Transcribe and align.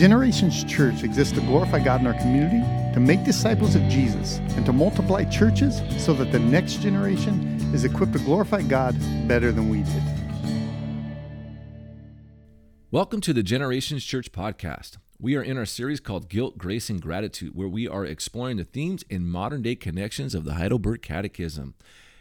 Generations 0.00 0.64
Church 0.64 1.02
exists 1.02 1.34
to 1.34 1.42
glorify 1.42 1.78
God 1.78 2.00
in 2.00 2.06
our 2.06 2.14
community, 2.14 2.60
to 2.94 3.00
make 3.00 3.22
disciples 3.22 3.74
of 3.74 3.82
Jesus, 3.90 4.38
and 4.56 4.64
to 4.64 4.72
multiply 4.72 5.24
churches 5.24 5.82
so 6.02 6.14
that 6.14 6.32
the 6.32 6.38
next 6.38 6.80
generation 6.80 7.60
is 7.74 7.84
equipped 7.84 8.14
to 8.14 8.18
glorify 8.20 8.62
God 8.62 8.96
better 9.28 9.52
than 9.52 9.68
we 9.68 9.82
did. 9.82 10.02
Welcome 12.90 13.20
to 13.20 13.34
the 13.34 13.42
Generations 13.42 14.02
Church 14.02 14.32
podcast. 14.32 14.96
We 15.18 15.36
are 15.36 15.42
in 15.42 15.58
our 15.58 15.66
series 15.66 16.00
called 16.00 16.30
Guilt, 16.30 16.56
Grace, 16.56 16.88
and 16.88 17.02
Gratitude, 17.02 17.54
where 17.54 17.68
we 17.68 17.86
are 17.86 18.06
exploring 18.06 18.56
the 18.56 18.64
themes 18.64 19.04
and 19.10 19.30
modern 19.30 19.60
day 19.60 19.74
connections 19.74 20.34
of 20.34 20.46
the 20.46 20.54
Heidelberg 20.54 21.02
Catechism. 21.02 21.74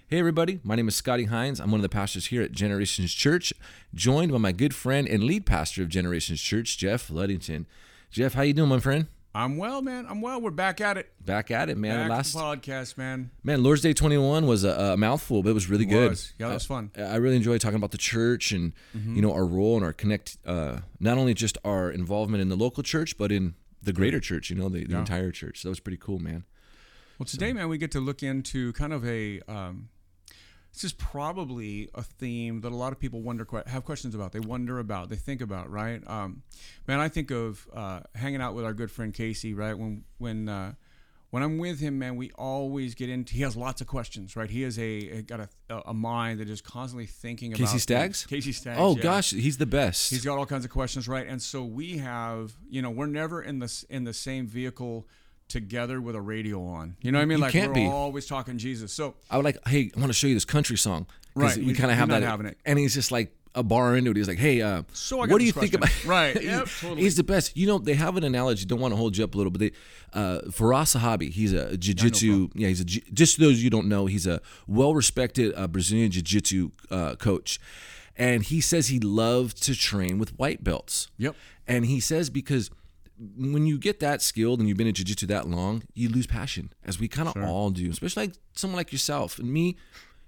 Hey, 0.10 0.18
everybody, 0.18 0.60
my 0.64 0.76
name 0.76 0.88
is 0.88 0.96
Scotty 0.96 1.26
Hines. 1.26 1.60
I'm 1.60 1.70
one 1.70 1.80
of 1.80 1.84
the 1.84 1.90
pastors 1.90 2.28
here 2.28 2.42
at 2.42 2.52
Generations 2.52 3.14
Church, 3.14 3.54
joined 3.94 4.32
by 4.32 4.40
my 4.40 4.52
good 4.52 4.74
friend 4.74 5.08
and 5.08 5.24
lead 5.24 5.46
pastor 5.46 5.84
of 5.84 5.90
Generations 5.90 6.42
Church, 6.42 6.80
Jeff 6.80 7.10
Luddington. 7.10 7.68
Jeff, 8.10 8.34
how 8.34 8.42
you 8.42 8.54
doing, 8.54 8.70
my 8.70 8.80
friend? 8.80 9.06
I'm 9.36 9.58
well, 9.58 9.84
man. 9.84 10.08
I'm 10.10 10.22
well. 10.22 10.42
We're 10.42 10.50
back 10.50 10.82
at 10.82 10.98
it. 10.98 11.12
Back 11.24 11.52
at 11.52 11.70
it, 11.70 11.78
man. 11.78 12.08
Back 12.08 12.10
Last 12.10 12.36
podcast, 12.36 12.98
man. 12.98 13.30
man, 13.44 13.62
Lord's 13.62 13.84
Day 13.84 13.94
21 13.94 14.48
was 14.48 14.64
a, 14.64 14.70
a 14.72 14.98
mouthful, 14.98 15.44
but 15.44 15.52
it 15.52 15.54
was 15.54 15.70
really 15.70 15.84
It 15.84 15.90
good. 15.90 16.10
was. 16.10 16.34
Yeah, 16.40 16.48
that 16.48 16.56
was 16.56 16.66
fun. 16.66 16.90
I, 16.98 17.02
I 17.04 17.16
really 17.18 17.36
enjoyed 17.36 17.62
talking 17.62 17.78
about 17.78 17.92
the 17.92 18.00
church 18.00 18.52
and 18.52 18.74
you 18.96 19.22
know 19.22 19.32
our 19.32 19.46
role 19.46 19.76
and 19.76 19.86
our 19.86 19.94
connect, 19.94 20.38
uh, 20.48 20.80
not 21.00 21.20
only 21.20 21.36
just 21.36 21.60
our 21.64 21.92
involvement 21.92 22.42
in 22.42 22.50
the 22.50 22.56
local 22.58 22.82
church, 22.82 23.16
but 23.16 23.32
in 23.32 23.54
the 23.84 23.94
greater 23.94 24.20
church. 24.20 24.50
You 24.50 24.56
know, 24.56 24.70
the, 24.70 24.86
the 24.86 24.94
Yeah. 24.94 25.00
entire 25.00 25.30
church. 25.30 25.62
So 25.62 25.68
that 25.68 25.72
was 25.72 25.80
pretty 25.80 25.98
cool, 26.02 26.18
man. 26.18 26.46
Well, 27.20 27.28
today, 27.28 27.54
man, 27.54 27.70
we 27.70 27.78
get 27.78 27.92
to 27.92 28.00
look 28.00 28.24
into 28.24 28.74
kind 28.74 28.92
of 28.94 29.06
a. 29.06 29.42
Um, 29.48 29.90
this 30.74 30.84
is 30.84 30.94
probably 30.94 31.90
a 31.96 32.04
theme 32.04 32.62
that 32.62 32.72
a 32.72 32.76
lot 32.76 32.94
of 32.94 33.00
people 33.00 33.22
wonder, 33.22 33.48
have 33.68 33.84
questions 33.86 34.14
about. 34.16 34.32
They 34.32 34.40
wonder 34.40 34.80
about, 34.80 35.10
they 35.10 35.16
think 35.16 35.42
about, 35.42 35.70
right? 35.70 36.02
Um, 36.08 36.44
man, 36.88 37.00
I 37.00 37.10
think 37.10 37.32
of 37.32 37.68
uh, 37.74 38.02
hanging 38.16 38.42
out 38.42 38.54
with 38.54 38.66
our 38.66 38.74
good 38.74 38.92
friend 38.92 39.14
Casey, 39.14 39.54
right? 39.54 39.78
When 39.78 40.04
when 40.20 40.48
uh, 40.48 40.74
when 41.32 41.44
I'm 41.44 41.58
with 41.60 41.80
him, 41.80 42.00
man, 42.00 42.16
we 42.16 42.32
always 42.32 42.96
get 42.96 43.10
into. 43.10 43.34
He 43.36 43.42
has 43.44 43.56
lots 43.56 43.82
of 43.82 43.88
questions, 43.88 44.36
right? 44.36 44.50
He 44.50 44.62
has 44.64 44.80
a, 44.80 45.10
a 45.10 45.22
got 45.22 45.42
a, 45.70 45.82
a 45.88 45.94
mind 45.94 46.40
that 46.40 46.50
is 46.50 46.62
constantly 46.62 47.06
thinking 47.06 47.52
Casey 47.52 47.64
about 47.64 47.72
things. 47.72 47.84
Staggs? 47.84 48.26
Casey 48.26 48.52
Staggs. 48.52 48.80
Oh 48.80 48.96
yeah. 48.96 49.04
gosh, 49.04 49.32
he's 49.32 49.58
the 49.58 49.66
best. 49.66 50.10
He's 50.10 50.24
got 50.26 50.38
all 50.38 50.46
kinds 50.46 50.66
of 50.66 50.72
questions, 50.72 51.08
right? 51.08 51.28
And 51.28 51.42
so 51.42 51.64
we 51.64 51.98
have, 51.98 52.54
you 52.70 52.82
know, 52.82 52.90
we're 52.90 53.06
never 53.08 53.42
in 53.42 53.60
the 53.60 53.66
s- 53.66 53.86
in 53.90 54.06
the 54.06 54.14
same 54.14 54.48
vehicle 54.48 55.08
together 55.50 56.00
with 56.00 56.16
a 56.16 56.22
radio 56.22 56.64
on. 56.64 56.96
You 57.02 57.12
know 57.12 57.18
what 57.18 57.24
I 57.24 57.26
mean? 57.26 57.38
You 57.40 57.44
like 57.44 57.52
can't 57.52 57.70
we're 57.70 57.74
be. 57.76 57.86
always 57.88 58.26
talking 58.26 58.58
Jesus. 58.58 58.94
So 58.94 59.16
I 59.30 59.36
would 59.36 59.44
like, 59.46 59.58
hey, 59.68 59.92
I 59.96 60.00
want 60.00 60.10
to 60.10 60.14
show 60.14 60.28
you 60.28 60.34
this 60.36 60.46
country 60.46 60.78
song. 60.78 61.06
Right, 61.36 61.58
We 61.58 61.74
kind 61.74 61.92
of 61.92 61.98
have 61.98 62.10
that. 62.10 62.24
having 62.24 62.48
it. 62.48 62.58
And 62.66 62.78
he's 62.80 62.94
just 62.94 63.12
like 63.12 63.34
a 63.56 63.64
bar 63.64 63.96
into 63.96 64.12
it. 64.12 64.18
He's 64.18 64.28
like, 64.28 64.38
hey, 64.38 64.62
uh, 64.62 64.84
So 64.94 65.18
what 65.18 65.30
do 65.38 65.44
you 65.44 65.52
this 65.52 65.62
think 65.62 65.74
about? 65.74 66.06
Right, 66.06 66.36
yep, 66.44 66.68
totally. 66.68 67.02
He's 67.02 67.16
the 67.16 67.24
best. 67.24 67.56
You 67.58 67.68
know, 67.68 67.78
they 67.78 67.94
have 67.96 68.16
an 68.18 68.24
analogy. 68.24 68.66
Don't 68.66 68.80
want 68.80 68.92
to 68.92 68.96
hold 68.96 69.18
you 69.18 69.24
up 69.24 69.34
a 69.34 69.38
little, 69.38 69.52
but 69.52 69.60
they, 69.60 69.72
uh, 70.14 70.42
Firas 70.48 70.96
Zahabi, 70.98 71.32
he's 71.32 71.54
a 71.54 71.78
jiu-jitsu. 71.78 72.50
Yeah, 72.56 72.68
he's 72.68 72.82
a 72.82 72.86
just 72.86 73.40
those 73.40 73.64
you 73.64 73.70
don't 73.70 73.88
know. 73.88 74.06
He's 74.06 74.28
a 74.28 74.42
well-respected 74.68 75.54
uh, 75.56 75.68
Brazilian 75.68 76.12
jiu-jitsu 76.12 76.72
uh, 76.92 77.16
coach, 77.16 77.60
and 78.18 78.44
he 78.44 78.62
says 78.62 78.88
he 78.88 79.00
loves 79.00 79.54
to 79.62 79.76
train 79.76 80.20
with 80.20 80.38
white 80.38 80.64
belts. 80.64 81.08
Yep. 81.18 81.36
And 81.68 81.86
he 81.86 82.00
says 82.00 82.30
because 82.30 82.70
when 83.38 83.66
you 83.68 83.78
get 83.78 84.00
that 84.00 84.22
skilled 84.22 84.60
and 84.60 84.68
you've 84.70 84.78
been 84.78 84.88
in 84.88 84.94
jiu-jitsu 84.94 85.28
that 85.28 85.48
long, 85.48 85.84
you 85.94 86.08
lose 86.10 86.26
passion, 86.28 86.72
as 86.86 87.00
we 87.00 87.08
kind 87.08 87.28
of 87.28 87.36
all 87.44 87.70
do, 87.70 87.90
especially 87.90 88.28
like 88.28 88.36
someone 88.54 88.78
like 88.78 88.92
yourself 88.92 89.40
and 89.40 89.52
me. 89.52 89.76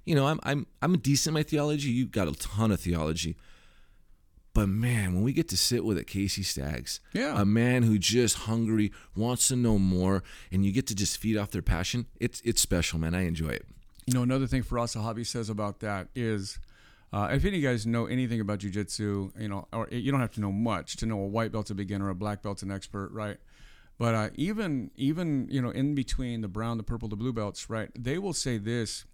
You 0.06 0.16
know, 0.16 0.28
I'm 0.28 0.40
I'm 0.44 0.66
I'm 0.82 0.98
decent 0.98 1.32
in 1.32 1.34
my 1.36 1.44
theology. 1.44 1.90
You 1.90 2.06
got 2.06 2.28
a 2.28 2.34
ton 2.34 2.72
of 2.72 2.80
theology. 2.82 3.38
But 4.54 4.68
man, 4.68 5.14
when 5.14 5.24
we 5.24 5.32
get 5.32 5.48
to 5.50 5.56
sit 5.58 5.86
with 5.86 5.98
a 5.98 6.04
Casey 6.04 6.44
Staggs, 6.44 7.00
Yeah. 7.14 7.40
a 7.42 7.46
man 7.46 7.84
who 7.84 7.98
just 7.98 8.36
hungry, 8.40 8.92
wants 9.16 9.48
to 9.48 9.56
know 9.56 9.78
more, 9.78 10.24
and 10.52 10.66
you 10.66 10.74
get 10.74 10.88
to 10.88 10.96
just 10.96 11.18
feed 11.18 11.38
off 11.38 11.52
their 11.52 11.62
passion, 11.62 12.08
it's 12.20 12.42
it's 12.44 12.60
special, 12.60 13.00
man. 13.00 13.16
I 13.16 13.22
enjoy 13.28 13.50
it. 13.50 13.66
you 14.08 14.14
know, 14.16 14.24
another 14.24 14.48
thing 14.48 14.64
Firas 14.64 14.96
Zahabi 14.98 15.26
says 15.26 15.50
about 15.50 15.80
that 15.80 16.08
is, 16.16 16.60
uh, 17.14 17.30
if 17.32 17.44
any 17.44 17.58
of 17.58 17.62
you 17.64 17.68
guys 17.68 17.86
know 17.86 18.06
anything 18.06 18.40
about 18.40 18.60
jujitsu, 18.60 19.40
you 19.40 19.50
know, 19.50 19.68
or 19.74 19.88
you 19.92 20.12
don't 20.12 20.22
have 20.22 20.32
to 20.32 20.42
know 20.42 20.52
much 20.52 20.96
to 20.98 21.06
know 21.06 21.20
a 21.20 21.28
white 21.28 21.52
belt's 21.52 21.70
a 21.70 21.76
beginner, 21.76 22.10
a 22.10 22.16
black 22.16 22.42
belt's 22.42 22.64
an 22.64 22.72
expert, 22.72 23.12
right? 23.12 23.38
But 23.98 24.16
uh, 24.16 24.30
even 24.36 24.92
even 24.96 25.48
you 25.52 25.62
know, 25.62 25.70
in 25.70 25.94
between 25.94 26.42
the 26.42 26.48
brown, 26.48 26.78
the 26.78 26.84
purple, 26.84 27.10
the 27.10 27.16
blue 27.16 27.34
belts, 27.34 27.70
right? 27.70 27.90
They 27.98 28.18
will 28.18 28.34
say 28.34 28.58
this: 28.58 29.06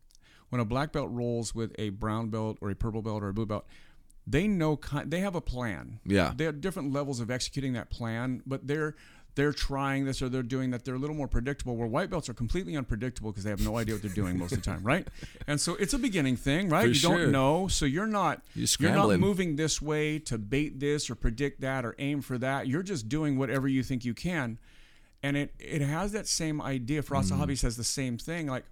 when 0.50 0.62
a 0.62 0.66
black 0.66 0.92
belt 0.92 1.10
rolls 1.12 1.56
with 1.56 1.74
a 1.78 1.90
brown 1.90 2.30
belt 2.30 2.58
or 2.62 2.70
a 2.70 2.76
purple 2.76 3.02
belt 3.02 3.24
or 3.24 3.30
a 3.30 3.34
blue 3.34 3.48
belt, 3.48 3.66
they 4.28 4.48
know 4.48 4.80
they 5.06 5.20
have 5.22 5.36
a 5.36 5.42
plan. 5.42 6.00
Yeah. 6.06 6.34
they 6.36 6.44
have 6.46 6.62
different 6.62 6.94
levels 6.94 7.20
of 7.20 7.32
executing 7.32 7.74
that 7.74 7.90
plan, 7.90 8.44
but 8.46 8.68
they're 8.68 8.96
they're 9.38 9.54
trying 9.54 10.04
this 10.04 10.22
or 10.22 10.30
they're 10.30 10.42
doing 10.44 10.72
that. 10.72 10.84
They're 10.84 10.96
a 10.96 11.00
little 11.00 11.16
more 11.16 11.28
predictable. 11.28 11.78
Where 11.78 11.88
white 11.88 12.10
belts 12.10 12.28
are 12.28 12.34
completely 12.34 12.76
unpredictable 12.76 13.32
because 13.32 13.44
they 13.46 13.52
have 13.52 13.64
no 13.64 13.78
idea 13.78 13.94
what 13.96 14.02
they're 14.02 14.12
doing 14.12 14.38
most 14.38 14.52
of 14.52 14.58
the 14.62 14.66
time, 14.66 14.84
right? 14.84 15.08
And 15.46 15.62
so 15.62 15.76
it's 15.76 15.94
a 15.94 16.00
beginning 16.00 16.36
thing, 16.36 16.68
right? 16.70 16.82
For 16.82 16.88
you 16.88 16.94
sure. 16.96 17.18
don't 17.20 17.32
know, 17.32 17.68
so 17.68 17.86
you're 17.86 18.08
not 18.08 18.42
You're 18.56 18.68
you're 18.80 18.92
not 18.92 19.20
moving 19.20 19.56
this 19.56 19.80
way 19.82 20.18
to 20.20 20.38
bait 20.40 20.80
this 20.80 21.10
or 21.10 21.16
predict 21.16 21.62
that 21.62 21.86
or 21.86 21.96
aim 22.00 22.22
for 22.22 22.38
that. 22.40 22.68
You're 22.68 22.84
just 22.84 23.08
doing 23.08 23.38
whatever 23.38 23.68
you 23.68 23.84
think 23.84 24.04
you 24.04 24.16
can, 24.16 24.58
and 25.22 25.38
it 25.38 25.54
it 25.60 25.82
has 25.82 26.12
that 26.14 26.28
same 26.28 26.60
idea. 26.60 27.04
Firas 27.04 27.32
Mm. 27.32 27.38
Hobby 27.38 27.56
says 27.56 27.78
the 27.78 27.84
same 27.84 28.18
thing, 28.18 28.48
like 28.48 28.66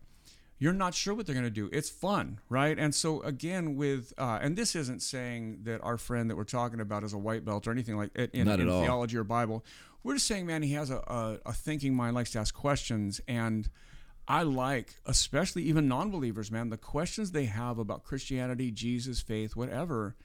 you're 0.58 0.74
not 0.74 0.94
sure 0.96 1.14
what 1.14 1.26
they're 1.26 1.36
going 1.36 1.44
to 1.46 1.50
do. 1.52 1.70
It's 1.74 1.90
fun, 1.90 2.40
right? 2.50 2.80
And 2.80 2.96
so 2.96 3.22
again, 3.24 3.76
with 3.76 4.14
uh, 4.18 4.40
and 4.42 4.56
this 4.56 4.76
isn't 4.76 5.02
saying 5.02 5.60
that 5.64 5.82
our 5.84 5.98
friend 5.98 6.30
that 6.30 6.38
we're 6.38 6.46
talking 6.46 6.80
about 6.80 7.04
is 7.04 7.14
a 7.14 7.18
white 7.18 7.44
belt 7.46 7.68
or 7.68 7.72
anything 7.72 7.98
like 7.98 8.12
it 8.16 8.32
in, 8.34 8.46
Not 8.46 8.54
at 8.56 8.60
in 8.62 8.70
all. 8.70 8.82
theology 8.82 9.18
or 9.18 9.24
Bible. 9.26 9.64
We're 10.06 10.14
just 10.14 10.28
saying, 10.28 10.46
man, 10.46 10.62
he 10.62 10.74
has 10.74 10.92
a, 10.92 10.98
a, 10.98 11.40
a 11.48 11.52
thinking 11.52 11.96
mind, 11.96 12.14
likes 12.14 12.30
to 12.34 12.40
ask 12.40 12.54
questions, 12.54 13.20
and 13.28 13.68
I 14.28 14.44
like, 14.44 14.94
especially 15.08 15.64
even 15.64 15.88
non-believers, 15.88 16.52
man, 16.52 16.70
the 16.70 16.78
questions 16.78 17.32
they 17.32 17.46
have 17.46 17.80
about 17.80 18.04
Christianity, 18.04 18.70
Jesus, 18.70 19.20
faith, 19.22 19.56
whatever. 19.56 20.16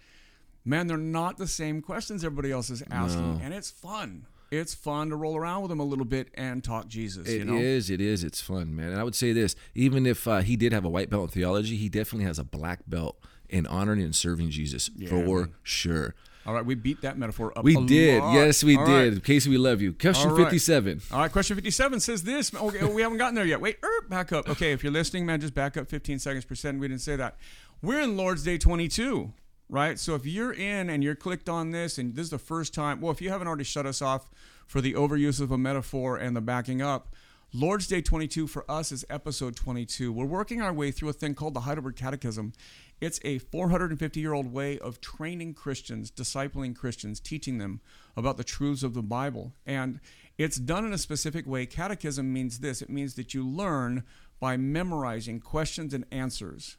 Man, 0.67 0.87
they're 0.87 0.99
not 0.99 1.39
the 1.39 1.47
same 1.47 1.81
questions 1.81 2.23
everybody 2.23 2.53
else 2.53 2.69
is 2.69 2.83
asking, 2.91 3.41
and 3.43 3.55
it's 3.55 3.71
fun. 3.71 4.27
It's 4.51 4.75
fun 4.75 5.09
to 5.09 5.17
roll 5.17 5.35
around 5.35 5.63
with 5.63 5.71
them 5.71 5.81
a 5.81 5.85
little 5.85 6.05
bit 6.05 6.29
and 6.35 6.63
talk 6.63 6.87
Jesus. 6.87 7.27
It 7.27 7.39
you 7.39 7.45
know, 7.47 7.57
is, 7.57 7.89
it 7.89 8.03
is, 8.03 8.23
it's 8.23 8.43
fun, 8.43 8.77
man. 8.77 8.91
And 8.91 9.01
I 9.01 9.05
would 9.05 9.15
say 9.15 9.33
this: 9.33 9.57
even 9.75 10.05
if 10.05 10.29
uh, 10.29 10.41
he 10.41 10.57
did 10.57 10.75
have 10.75 10.85
a 10.85 10.91
white 10.91 11.09
belt 11.09 11.23
in 11.23 11.29
theology, 11.29 11.77
he 11.77 11.89
definitely 11.89 12.27
has 12.27 12.39
a 12.39 12.45
black 12.45 12.81
belt 12.87 13.17
in 13.49 13.67
honoring 13.67 14.03
and 14.03 14.15
serving 14.15 14.51
Jesus 14.51 14.91
for 15.09 15.41
man. 15.41 15.55
sure. 15.63 16.15
All 16.47 16.55
right, 16.55 16.65
we 16.65 16.75
beat 16.75 17.03
that 17.03 17.19
metaphor 17.19 17.53
up. 17.57 17.65
We 17.65 17.77
did, 17.87 18.23
lot. 18.23 18.33
yes, 18.35 18.65
we 18.65 18.77
All 18.77 18.87
did. 18.87 19.13
right. 19.15 19.25
Casey, 19.25 19.51
we 19.51 19.59
love 19.59 19.83
you. 19.83 19.93
Question 19.93 20.31
All 20.31 20.37
right. 20.37 20.45
fifty-seven. 20.45 21.03
All 21.13 21.21
right, 21.21 21.31
question 21.31 21.55
57 21.55 22.01
says 22.01 22.23
this. 22.23 22.55
Okay, 22.55 22.85
we 22.87 23.03
haven't 23.03 23.19
gotten 23.19 23.35
there 23.35 23.45
yet. 23.45 23.61
Wait, 23.61 23.79
er, 23.85 24.07
back 24.09 24.33
up. 24.33 24.49
Okay, 24.49 24.73
if 24.73 24.83
you're 24.83 24.93
listening, 24.93 25.27
man, 25.27 25.41
just 25.41 25.55
back 25.55 25.77
up 25.77 25.89
15 25.89 26.19
seconds 26.19 26.45
per 26.47 26.55
second. 26.55 26.81
We 26.81 26.89
didn't 26.89 27.03
say 27.03 27.17
that. 27.17 27.37
We're 27.83 28.01
in 28.01 28.17
Lord's 28.17 28.43
Day 28.43 28.57
22, 28.59 29.33
right? 29.69 29.99
So 29.99 30.15
if 30.15 30.25
you're 30.25 30.53
in 30.53 30.89
and 30.91 31.05
you're 31.05 31.15
clicked 31.15 31.49
on 31.49 31.71
this 31.73 31.99
and 31.99 32.15
this 32.15 32.25
is 32.25 32.31
the 32.31 32.39
first 32.39 32.73
time, 32.75 33.01
well, 33.01 33.13
if 33.13 33.21
you 33.21 33.29
haven't 33.31 33.47
already 33.47 33.65
shut 33.65 33.85
us 33.87 34.01
off 34.01 34.29
for 34.67 34.81
the 34.81 34.95
overuse 34.95 35.41
of 35.41 35.51
a 35.51 35.59
metaphor 35.59 36.17
and 36.17 36.35
the 36.35 36.41
backing 36.41 36.81
up, 36.81 37.15
Lord's 37.53 37.89
Day 37.89 38.01
22 38.01 38.47
for 38.47 38.65
us 38.71 38.93
is 38.93 39.05
episode 39.11 39.57
22. 39.57 40.13
We're 40.13 40.25
working 40.25 40.63
our 40.63 40.73
way 40.73 40.93
through 40.93 41.09
a 41.09 41.13
thing 41.13 41.35
called 41.35 41.55
the 41.55 41.63
Heidelberg 41.63 41.97
Catechism. 41.97 42.53
It's 43.01 43.19
a 43.25 43.39
450 43.39 44.21
year 44.21 44.33
old 44.33 44.53
way 44.53 44.79
of 44.79 45.01
training 45.01 45.55
Christians, 45.55 46.13
discipling 46.13 46.77
Christians, 46.77 47.19
teaching 47.19 47.59
them 47.59 47.81
about 48.17 48.37
the 48.37 48.45
truths 48.45 48.85
of 48.85 48.95
the 48.95 49.03
Bible. 49.03 49.53
And 49.67 49.99
it's 50.39 50.59
done 50.59 50.85
in 50.85 50.93
a 50.93 50.99
specific 50.99 51.45
way. 51.45 51.67
Catechism 51.67 52.33
means 52.33 52.61
this 52.61 52.83
it 52.83 52.89
means 52.89 53.15
that 53.15 53.35
you 53.35 53.45
learn 53.45 54.05
by 54.39 54.57
memorizing 54.57 55.41
questions 55.41 55.93
and 55.93 56.05
answers. 56.13 56.77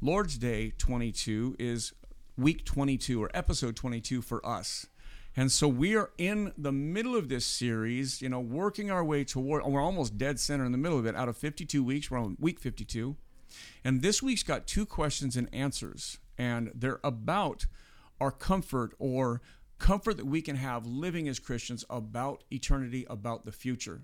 Lord's 0.00 0.38
Day 0.38 0.72
22 0.78 1.56
is 1.58 1.92
week 2.38 2.64
22 2.64 3.22
or 3.22 3.30
episode 3.34 3.76
22 3.76 4.22
for 4.22 4.44
us. 4.46 4.86
And 5.36 5.50
so 5.50 5.66
we 5.66 5.96
are 5.96 6.10
in 6.16 6.52
the 6.56 6.70
middle 6.70 7.16
of 7.16 7.28
this 7.28 7.44
series, 7.44 8.22
you 8.22 8.28
know, 8.28 8.40
working 8.40 8.90
our 8.90 9.04
way 9.04 9.24
toward, 9.24 9.64
we're 9.64 9.82
almost 9.82 10.16
dead 10.16 10.38
center 10.38 10.64
in 10.64 10.72
the 10.72 10.78
middle 10.78 10.98
of 10.98 11.06
it. 11.06 11.16
Out 11.16 11.28
of 11.28 11.36
52 11.36 11.82
weeks, 11.82 12.10
we're 12.10 12.18
on 12.18 12.36
week 12.38 12.60
52. 12.60 13.16
And 13.84 14.00
this 14.00 14.22
week's 14.22 14.42
got 14.42 14.66
two 14.66 14.86
questions 14.86 15.36
and 15.36 15.52
answers, 15.52 16.18
and 16.38 16.70
they're 16.74 17.00
about 17.04 17.66
our 18.20 18.30
comfort 18.30 18.94
or 18.98 19.42
comfort 19.78 20.16
that 20.16 20.26
we 20.26 20.40
can 20.40 20.56
have 20.56 20.86
living 20.86 21.28
as 21.28 21.38
Christians 21.38 21.84
about 21.90 22.44
eternity, 22.50 23.06
about 23.10 23.44
the 23.44 23.52
future. 23.52 24.02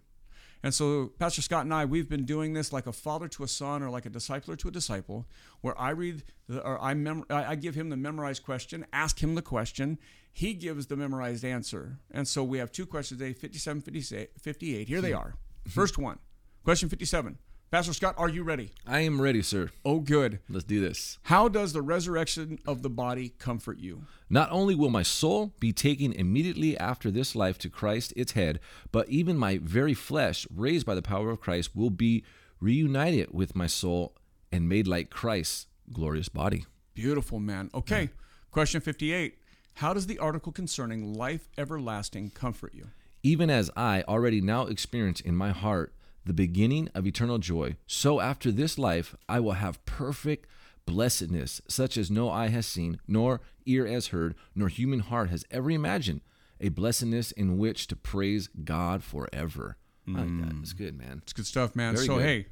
And 0.62 0.75
so, 0.75 1.12
Pastor 1.19 1.41
Scott 1.41 1.65
and 1.65 1.73
I, 1.73 1.85
we've 1.87 2.09
been 2.09 2.25
doing 2.25 2.53
this 2.53 2.73
like 2.73 2.87
a 2.87 2.93
father 2.93 3.29
to 3.29 3.45
a 3.45 3.49
son 3.49 3.83
or 3.83 3.89
like 3.89 4.05
a 4.05 4.11
discipler 4.11 4.59
to 4.59 4.69
a 4.69 4.71
disciple, 4.71 5.27
where 5.62 5.79
I 5.81 5.91
read, 5.91 6.23
the, 6.49 6.61
or 6.62 6.79
I, 6.81 6.93
mem- 6.95 7.25
I 7.31 7.55
give 7.55 7.75
him 7.75 7.89
the 7.89 7.97
memorized 7.97 8.43
question, 8.43 8.85
ask 8.93 9.23
him 9.23 9.35
the 9.35 9.43
question, 9.43 9.99
he 10.33 10.53
gives 10.53 10.87
the 10.87 10.97
memorized 10.97 11.45
answer. 11.45 11.99
And 12.11 12.29
so 12.29 12.45
we 12.45 12.59
have 12.59 12.71
two 12.71 12.87
questions 12.87 13.21
today 13.21 13.33
57, 13.33 13.83
58. 13.83 14.31
58. 14.39 14.89
Here 14.89 15.01
they 15.01 15.12
hmm. 15.12 15.19
are. 15.19 15.35
Hmm. 15.65 15.71
First 15.71 15.97
one, 15.97 16.19
question 16.63 16.89
57 16.89 17.39
Pastor 17.70 17.93
Scott, 17.93 18.17
are 18.19 18.28
you 18.28 18.43
ready? 18.43 18.72
I 18.84 19.02
am 19.02 19.20
ready, 19.20 19.43
sir. 19.43 19.70
Oh, 19.84 20.00
good. 20.00 20.40
Let's 20.49 20.64
do 20.64 20.81
this. 20.81 21.20
How 21.22 21.46
does 21.46 21.72
the 21.72 21.82
resurrection 21.82 22.58
of 22.67 22.82
the 22.82 22.90
body 22.90 23.28
comfort 23.38 23.78
you? 23.78 24.06
Not 24.28 24.50
only 24.50 24.75
will 24.75 24.90
my 24.90 25.05
soul 25.05 25.52
be 25.61 25.72
taken 25.72 26.12
immediately 26.12 26.76
after 26.76 27.12
this 27.12 27.37
life 27.37 27.58
to 27.58 27.69
Christ, 27.70 28.12
its 28.17 28.32
head, 28.32 28.58
but 28.90 29.08
even 29.08 29.37
my 29.37 29.58
very 29.58 29.94
flesh, 29.94 30.49
raised 30.52 30.84
by 30.84 30.96
the 30.96 31.00
power 31.00 31.31
of 31.31 31.40
Christ, 31.40 31.76
will 31.76 31.90
be 31.90 32.25
reunited 32.58 33.32
with 33.32 33.55
my 33.55 33.69
soul 33.69 34.17
and 34.50 34.69
made 34.69 34.88
like 34.88 35.08
Christ's 35.08 35.69
glorious 35.93 36.28
body. 36.28 36.67
Beautiful, 36.94 37.38
man. 37.38 37.70
Okay, 37.72 38.11
question 38.50 38.81
58. 38.81 39.38
How 39.75 39.94
does 39.94 40.08
the 40.08 40.19
article 40.19 40.50
concerning 40.50 41.14
life 41.14 41.49
everlasting 41.56 42.31
comfort 42.31 42.75
you? 42.75 42.88
Even 43.22 43.49
as 43.49 43.70
I 43.76 44.02
already 44.08 44.40
now 44.40 44.67
experience 44.67 45.20
in 45.20 45.37
my 45.37 45.50
heart 45.50 45.94
the 46.25 46.32
beginning 46.32 46.88
of 46.94 47.06
eternal 47.06 47.38
joy, 47.38 47.76
so 47.87 48.20
after 48.20 48.52
this 48.52 48.78
life 48.78 49.14
I 49.28 49.40
will 49.40 49.52
have 49.52 49.84
perfect 49.84 50.46
blessedness, 50.87 51.61
such 51.69 51.96
as 51.96 52.11
no 52.11 52.31
eye 52.31 52.49
has 52.49 52.67
seen, 52.67 53.00
nor 53.06 53.40
ear 53.67 53.87
has 53.87 54.08
heard, 54.08 54.34
nor 54.55 54.69
human 54.69 55.00
heart 55.00 55.31
has 55.31 55.44
ever 55.50 55.70
imagined, 55.70 56.20
a 56.61 56.69
blessedness 56.69 57.32
in 57.32 57.58
which 57.58 57.87
to 57.88 57.96
praise 57.96 58.49
God 58.64 59.02
forever. 59.02 59.76
My 60.05 60.20
God, 60.25 60.58
that's 60.58 60.72
good, 60.72 60.99
man. 60.99 61.20
It's 61.22 61.32
good 61.32 61.46
stuff, 61.46 61.76
man. 61.76 61.94
Very 61.94 62.06
so, 62.06 62.17
good. 62.17 62.25
hey, 62.25 62.46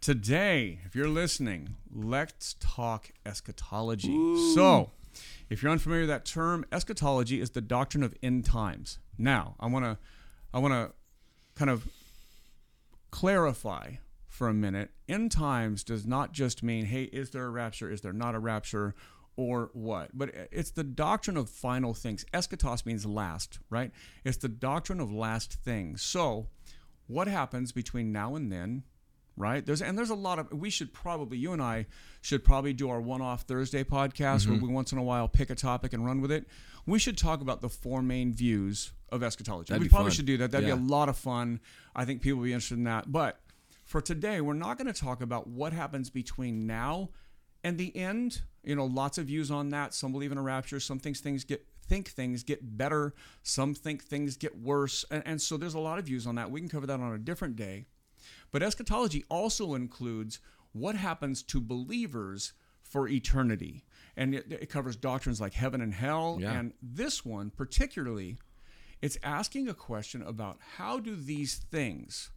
today, 0.00 0.80
if 0.84 0.96
you're 0.96 1.08
listening, 1.08 1.76
let's 1.94 2.56
talk 2.58 3.10
eschatology. 3.24 4.54
So, 4.54 4.90
if 5.48 5.62
you're 5.62 5.70
unfamiliar 5.70 6.02
with 6.02 6.10
that 6.10 6.24
term, 6.24 6.64
eschatology 6.72 7.40
is 7.40 7.50
the 7.50 7.60
doctrine 7.60 8.02
of 8.02 8.14
end 8.22 8.44
times. 8.44 8.98
Now, 9.16 9.54
I 9.60 9.66
want 9.66 9.84
to 9.84 9.98
I 10.52 10.58
want 10.58 10.74
to 10.74 10.92
kind 11.54 11.70
of 11.70 11.86
clarify 13.10 13.92
for 14.28 14.48
a 14.48 14.54
minute. 14.54 14.90
End 15.08 15.32
times 15.32 15.82
does 15.82 16.06
not 16.06 16.32
just 16.32 16.62
mean, 16.62 16.86
hey, 16.86 17.04
is 17.04 17.30
there 17.30 17.46
a 17.46 17.50
rapture? 17.50 17.90
Is 17.90 18.02
there 18.02 18.12
not 18.12 18.34
a 18.34 18.38
rapture? 18.38 18.94
Or 19.36 19.70
what? 19.74 20.10
But 20.14 20.30
it's 20.50 20.70
the 20.70 20.84
doctrine 20.84 21.36
of 21.36 21.50
final 21.50 21.92
things. 21.94 22.24
Eschatos 22.32 22.86
means 22.86 23.04
last, 23.04 23.58
right? 23.68 23.90
It's 24.24 24.38
the 24.38 24.48
doctrine 24.48 25.00
of 25.00 25.12
last 25.12 25.54
things. 25.54 26.02
So, 26.02 26.48
what 27.06 27.28
happens 27.28 27.72
between 27.72 28.12
now 28.12 28.34
and 28.34 28.50
then 28.50 28.84
right? 29.36 29.64
There's 29.64 29.82
and 29.82 29.96
there's 29.98 30.10
a 30.10 30.14
lot 30.14 30.38
of 30.38 30.52
we 30.52 30.70
should 30.70 30.92
probably 30.92 31.38
you 31.38 31.52
and 31.52 31.62
i 31.62 31.86
should 32.22 32.42
probably 32.44 32.72
do 32.72 32.88
our 32.90 33.00
one-off 33.00 33.42
thursday 33.42 33.84
podcast 33.84 34.42
Mm-hmm. 34.42 34.52
where 34.52 34.60
we 34.62 34.68
once 34.68 34.92
in 34.92 34.98
a 34.98 35.02
while 35.02 35.28
pick 35.28 35.50
a 35.50 35.54
topic 35.54 35.92
and 35.92 36.04
run 36.04 36.20
with 36.20 36.32
it. 36.32 36.46
We 36.86 36.98
should 36.98 37.18
talk 37.18 37.40
about 37.40 37.60
the 37.62 37.68
four 37.68 38.00
main 38.02 38.32
views 38.32 38.92
of 39.10 39.22
eschatology. 39.22 39.72
That'd 39.72 39.82
we 39.82 39.88
probably 39.88 40.10
fun. 40.10 40.16
should 40.16 40.26
do 40.26 40.36
that. 40.38 40.50
That'd 40.52 40.68
Yeah. 40.68 40.76
be 40.76 40.80
a 40.80 40.84
lot 40.84 41.08
of 41.08 41.16
fun. 41.16 41.60
I 41.94 42.04
think 42.04 42.22
people 42.22 42.38
will 42.38 42.44
be 42.44 42.52
interested 42.52 42.78
in 42.78 42.84
that. 42.84 43.10
But 43.12 43.40
for 43.84 44.00
today 44.00 44.40
we're 44.40 44.54
not 44.54 44.78
going 44.78 44.92
to 44.92 44.98
talk 45.00 45.20
about 45.20 45.46
what 45.48 45.72
happens 45.72 46.10
between 46.10 46.66
now 46.66 47.10
and 47.64 47.76
the 47.78 47.94
end. 47.96 48.42
You 48.64 48.74
know 48.76 48.86
lots 48.86 49.18
of 49.18 49.26
views 49.26 49.50
on 49.50 49.70
that. 49.70 49.94
Some 49.94 50.12
believe 50.12 50.32
in 50.32 50.38
a 50.38 50.42
rapture. 50.42 50.80
Some 50.80 50.98
things 50.98 51.20
things 51.20 51.44
get 51.44 51.66
think 51.88 52.08
things 52.08 52.42
get 52.42 52.76
better. 52.76 53.14
Some 53.44 53.74
think 53.74 54.02
things 54.02 54.36
get 54.36 54.58
worse. 54.60 55.04
And, 55.10 55.22
and 55.24 55.40
so 55.40 55.56
there's 55.56 55.74
a 55.74 55.78
lot 55.78 56.00
of 56.00 56.06
views 56.06 56.26
on 56.26 56.34
that. 56.34 56.50
We 56.50 56.58
can 56.60 56.68
cover 56.68 56.86
that 56.88 56.98
on 56.98 57.12
a 57.12 57.18
different 57.18 57.54
day 57.54 57.86
but 58.52 58.62
eschatology 58.62 59.24
also 59.28 59.74
includes 59.74 60.38
what 60.72 60.94
happens 60.96 61.42
to 61.42 61.60
believers 61.60 62.52
for 62.82 63.08
eternity 63.08 63.84
and 64.16 64.34
it, 64.34 64.46
it 64.50 64.70
covers 64.70 64.96
doctrines 64.96 65.40
like 65.40 65.54
heaven 65.54 65.80
and 65.80 65.92
hell 65.94 66.38
Yeah. 66.40 66.52
and 66.58 66.72
this 66.82 67.24
one 67.24 67.50
particularly 67.50 68.36
it's 69.02 69.18
asking 69.22 69.68
a 69.68 69.74
question 69.74 70.22
about 70.22 70.58
how 70.76 70.98
do 71.00 71.14
these 71.16 71.56
things 71.56 72.30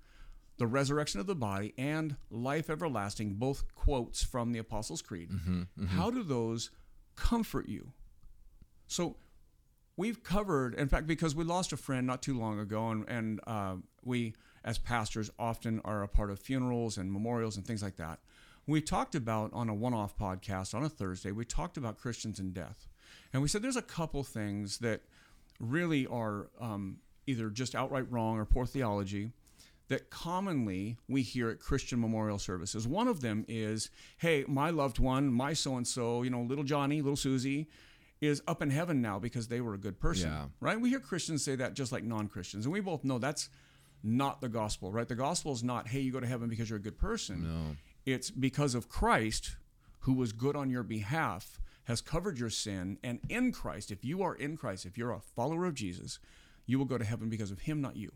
the 0.58 0.68
resurrection 0.68 1.22
of 1.22 1.26
the 1.26 1.36
body 1.36 1.74
and 1.78 2.18
life 2.30 2.70
everlasting, 2.70 3.36
both 3.36 3.64
quotes 3.76 4.22
from 4.22 4.52
the 4.52 4.60
Apostles' 4.60 5.02
Creed. 5.02 5.30
How 5.88 6.12
do 6.12 6.22
those 6.22 6.70
comfort 7.16 7.70
you? 7.70 7.94
So 8.88 9.16
we've 9.96 10.22
covered, 10.22 10.74
in 10.76 10.90
fact, 10.90 11.08
because 11.08 11.34
we 11.34 11.46
lost 11.46 11.72
a 11.72 11.78
friend 11.78 12.06
not 12.06 12.22
too 12.22 12.38
long 12.38 12.60
ago, 12.60 12.90
and, 12.90 13.06
and 13.08 13.40
uh, 13.48 13.76
we, 14.04 14.34
as 14.64 14.78
pastors, 14.78 15.32
often 15.40 15.82
are 15.86 16.04
a 16.04 16.08
part 16.08 16.32
of 16.32 16.40
funerals 16.40 16.98
and 16.98 17.12
memorials 17.12 17.58
and 17.58 17.66
things 17.66 17.84
like 17.84 17.98
that. 17.98 18.20
We 18.68 18.82
talked 18.82 19.16
about 19.16 19.52
on 19.54 19.70
a 19.70 19.74
one 19.74 19.94
off 19.94 20.18
podcast 20.18 20.76
on 20.76 20.84
a 20.84 20.90
Thursday, 20.90 21.32
we 21.32 21.46
talked 21.46 21.78
about 21.78 21.98
Christians 21.98 22.40
and 22.40 22.54
death. 22.54 22.88
And 23.34 23.42
we 23.42 23.48
said 23.48 23.62
there's 23.62 23.76
a 23.76 23.82
couple 23.82 24.24
things 24.24 24.80
that 24.80 25.02
really 25.60 26.06
are 26.08 26.50
um, 26.60 26.98
either 27.28 27.50
just 27.50 27.76
outright 27.76 28.10
wrong 28.12 28.38
or 28.38 28.46
poor 28.46 28.66
theology 28.66 29.32
that 29.90 30.10
commonly 30.12 30.98
we 31.08 31.22
hear 31.24 31.50
at 31.50 31.60
Christian 31.60 32.00
memorial 32.00 32.38
services. 32.38 32.88
One 32.88 33.08
of 33.08 33.22
them 33.22 33.44
is, 33.48 33.90
hey, 34.20 34.46
my 34.48 34.70
loved 34.70 35.00
one, 35.00 35.32
my 35.34 35.54
so 35.54 35.76
and 35.78 35.88
so, 35.88 36.22
you 36.22 36.30
know, 36.30 36.42
little 36.42 36.64
Johnny, 36.64 37.02
little 37.02 37.18
Susie, 37.18 37.68
is 38.22 38.42
up 38.48 38.62
in 38.62 38.70
heaven 38.70 39.02
now 39.02 39.18
because 39.18 39.48
they 39.48 39.62
were 39.62 39.74
a 39.74 39.80
good 39.80 40.00
person. 40.00 40.30
Yeah. 40.30 40.46
Right? 40.60 40.80
We 40.80 40.90
hear 40.90 41.00
Christians 41.00 41.44
say 41.44 41.56
that 41.56 41.74
just 41.74 41.92
like 41.92 42.04
non 42.04 42.28
Christians. 42.28 42.66
And 42.66 42.74
we 42.74 42.82
both 42.82 43.04
know 43.04 43.18
that's 43.18 43.50
not 44.04 44.42
the 44.42 44.50
gospel, 44.50 44.92
right? 44.92 45.08
The 45.08 45.16
gospel 45.16 45.52
is 45.52 45.64
not, 45.64 45.88
hey, 45.88 46.00
you 46.00 46.12
go 46.12 46.20
to 46.20 46.28
heaven 46.28 46.50
because 46.50 46.70
you're 46.70 46.80
a 46.80 46.82
good 46.82 46.98
person. 46.98 47.44
No. 47.44 47.76
It's 48.06 48.32
because 48.32 48.76
of 48.76 48.90
Christ, 48.90 49.58
who 50.00 50.14
was 50.14 50.32
good 50.32 50.56
on 50.56 50.70
your 50.70 50.84
behalf, 50.84 51.60
has 51.86 52.02
covered 52.02 52.38
your 52.38 52.50
sin. 52.50 52.98
And 53.04 53.20
in 53.30 53.52
Christ, 53.52 53.92
if 53.92 54.06
you 54.06 54.22
are 54.22 54.36
in 54.36 54.58
Christ, 54.58 54.86
if 54.86 54.98
you're 54.98 55.12
a 55.12 55.20
follower 55.20 55.66
of 55.66 55.74
Jesus, 55.74 56.20
you 56.66 56.78
will 56.78 56.86
go 56.86 56.98
to 56.98 57.06
heaven 57.06 57.30
because 57.30 57.52
of 57.52 57.62
him, 57.62 57.82
not 57.82 57.96
you. 57.96 58.12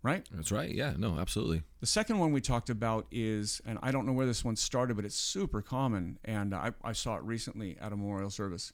Right? 0.00 0.26
That's 0.32 0.52
right. 0.52 0.72
Yeah, 0.72 0.94
no, 0.96 1.18
absolutely. 1.18 1.62
The 1.80 1.86
second 1.86 2.18
one 2.20 2.32
we 2.32 2.40
talked 2.40 2.70
about 2.70 3.06
is, 3.10 3.60
and 3.66 3.80
I 3.82 3.90
don't 3.90 4.06
know 4.06 4.12
where 4.12 4.26
this 4.26 4.44
one 4.44 4.54
started, 4.54 4.94
but 4.94 5.04
it's 5.04 5.16
super 5.16 5.60
common, 5.60 6.18
and 6.24 6.54
I, 6.54 6.72
I 6.84 6.92
saw 6.92 7.16
it 7.16 7.24
recently 7.24 7.76
at 7.80 7.92
a 7.92 7.96
memorial 7.96 8.30
service. 8.30 8.72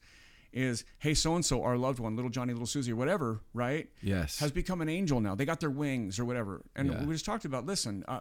Is 0.55 0.85
hey, 0.99 1.15
so 1.15 1.35
and 1.35 1.45
so, 1.45 1.65
our 1.65 1.77
loved 1.77 1.99
one, 1.99 2.15
little 2.15 2.31
Johnny, 2.31 2.53
little 2.53 2.67
Susie, 2.69 2.93
or 2.93 2.97
whatever, 2.97 3.41
right? 3.53 3.91
Yes. 4.01 4.39
Has 4.39 4.53
become 4.53 4.81
an 4.81 4.89
angel 4.89 5.21
now. 5.21 5.35
They 5.35 5.45
got 5.45 5.59
their 5.59 5.69
wings 5.71 6.19
or 6.21 6.25
whatever. 6.25 6.62
And 6.77 6.91
Yeah. 6.93 7.05
we 7.05 7.12
just 7.12 7.25
talked 7.25 7.45
about. 7.45 7.67
Listen, 7.67 8.05
uh, 8.06 8.21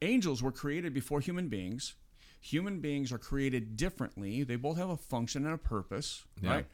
angels 0.00 0.40
were 0.40 0.52
created 0.52 0.94
before 0.94 1.20
human 1.20 1.48
beings. 1.48 1.96
Human 2.40 2.78
beings 2.80 3.10
are 3.10 3.18
created 3.18 3.76
differently. 3.76 4.44
They 4.44 4.54
both 4.54 4.76
have 4.76 4.88
a 4.88 4.96
function 4.96 5.44
and 5.46 5.54
a 5.54 5.58
purpose, 5.58 6.24
Yeah. 6.40 6.50
right? 6.50 6.66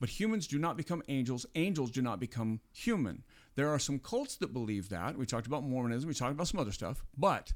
But 0.00 0.08
humans 0.08 0.46
do 0.46 0.58
not 0.58 0.76
become 0.78 1.02
angels. 1.08 1.44
Angels 1.54 1.90
do 1.90 2.00
not 2.00 2.18
become 2.18 2.60
human. 2.72 3.24
There 3.56 3.68
are 3.68 3.78
some 3.78 3.98
cults 3.98 4.36
that 4.36 4.54
believe 4.54 4.88
that. 4.88 5.18
We 5.18 5.26
talked 5.26 5.46
about 5.46 5.64
Mormonism. 5.64 6.08
We 6.08 6.14
talked 6.14 6.32
about 6.32 6.48
some 6.48 6.60
other 6.60 6.72
stuff. 6.72 7.04
But 7.16 7.52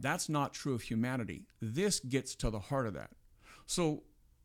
that's 0.00 0.28
not 0.28 0.52
true 0.52 0.74
of 0.74 0.82
humanity. 0.82 1.46
This 1.60 2.00
gets 2.00 2.34
to 2.36 2.50
the 2.50 2.58
heart 2.58 2.86
of 2.88 2.94
that. 2.94 3.10
So, 3.66 4.02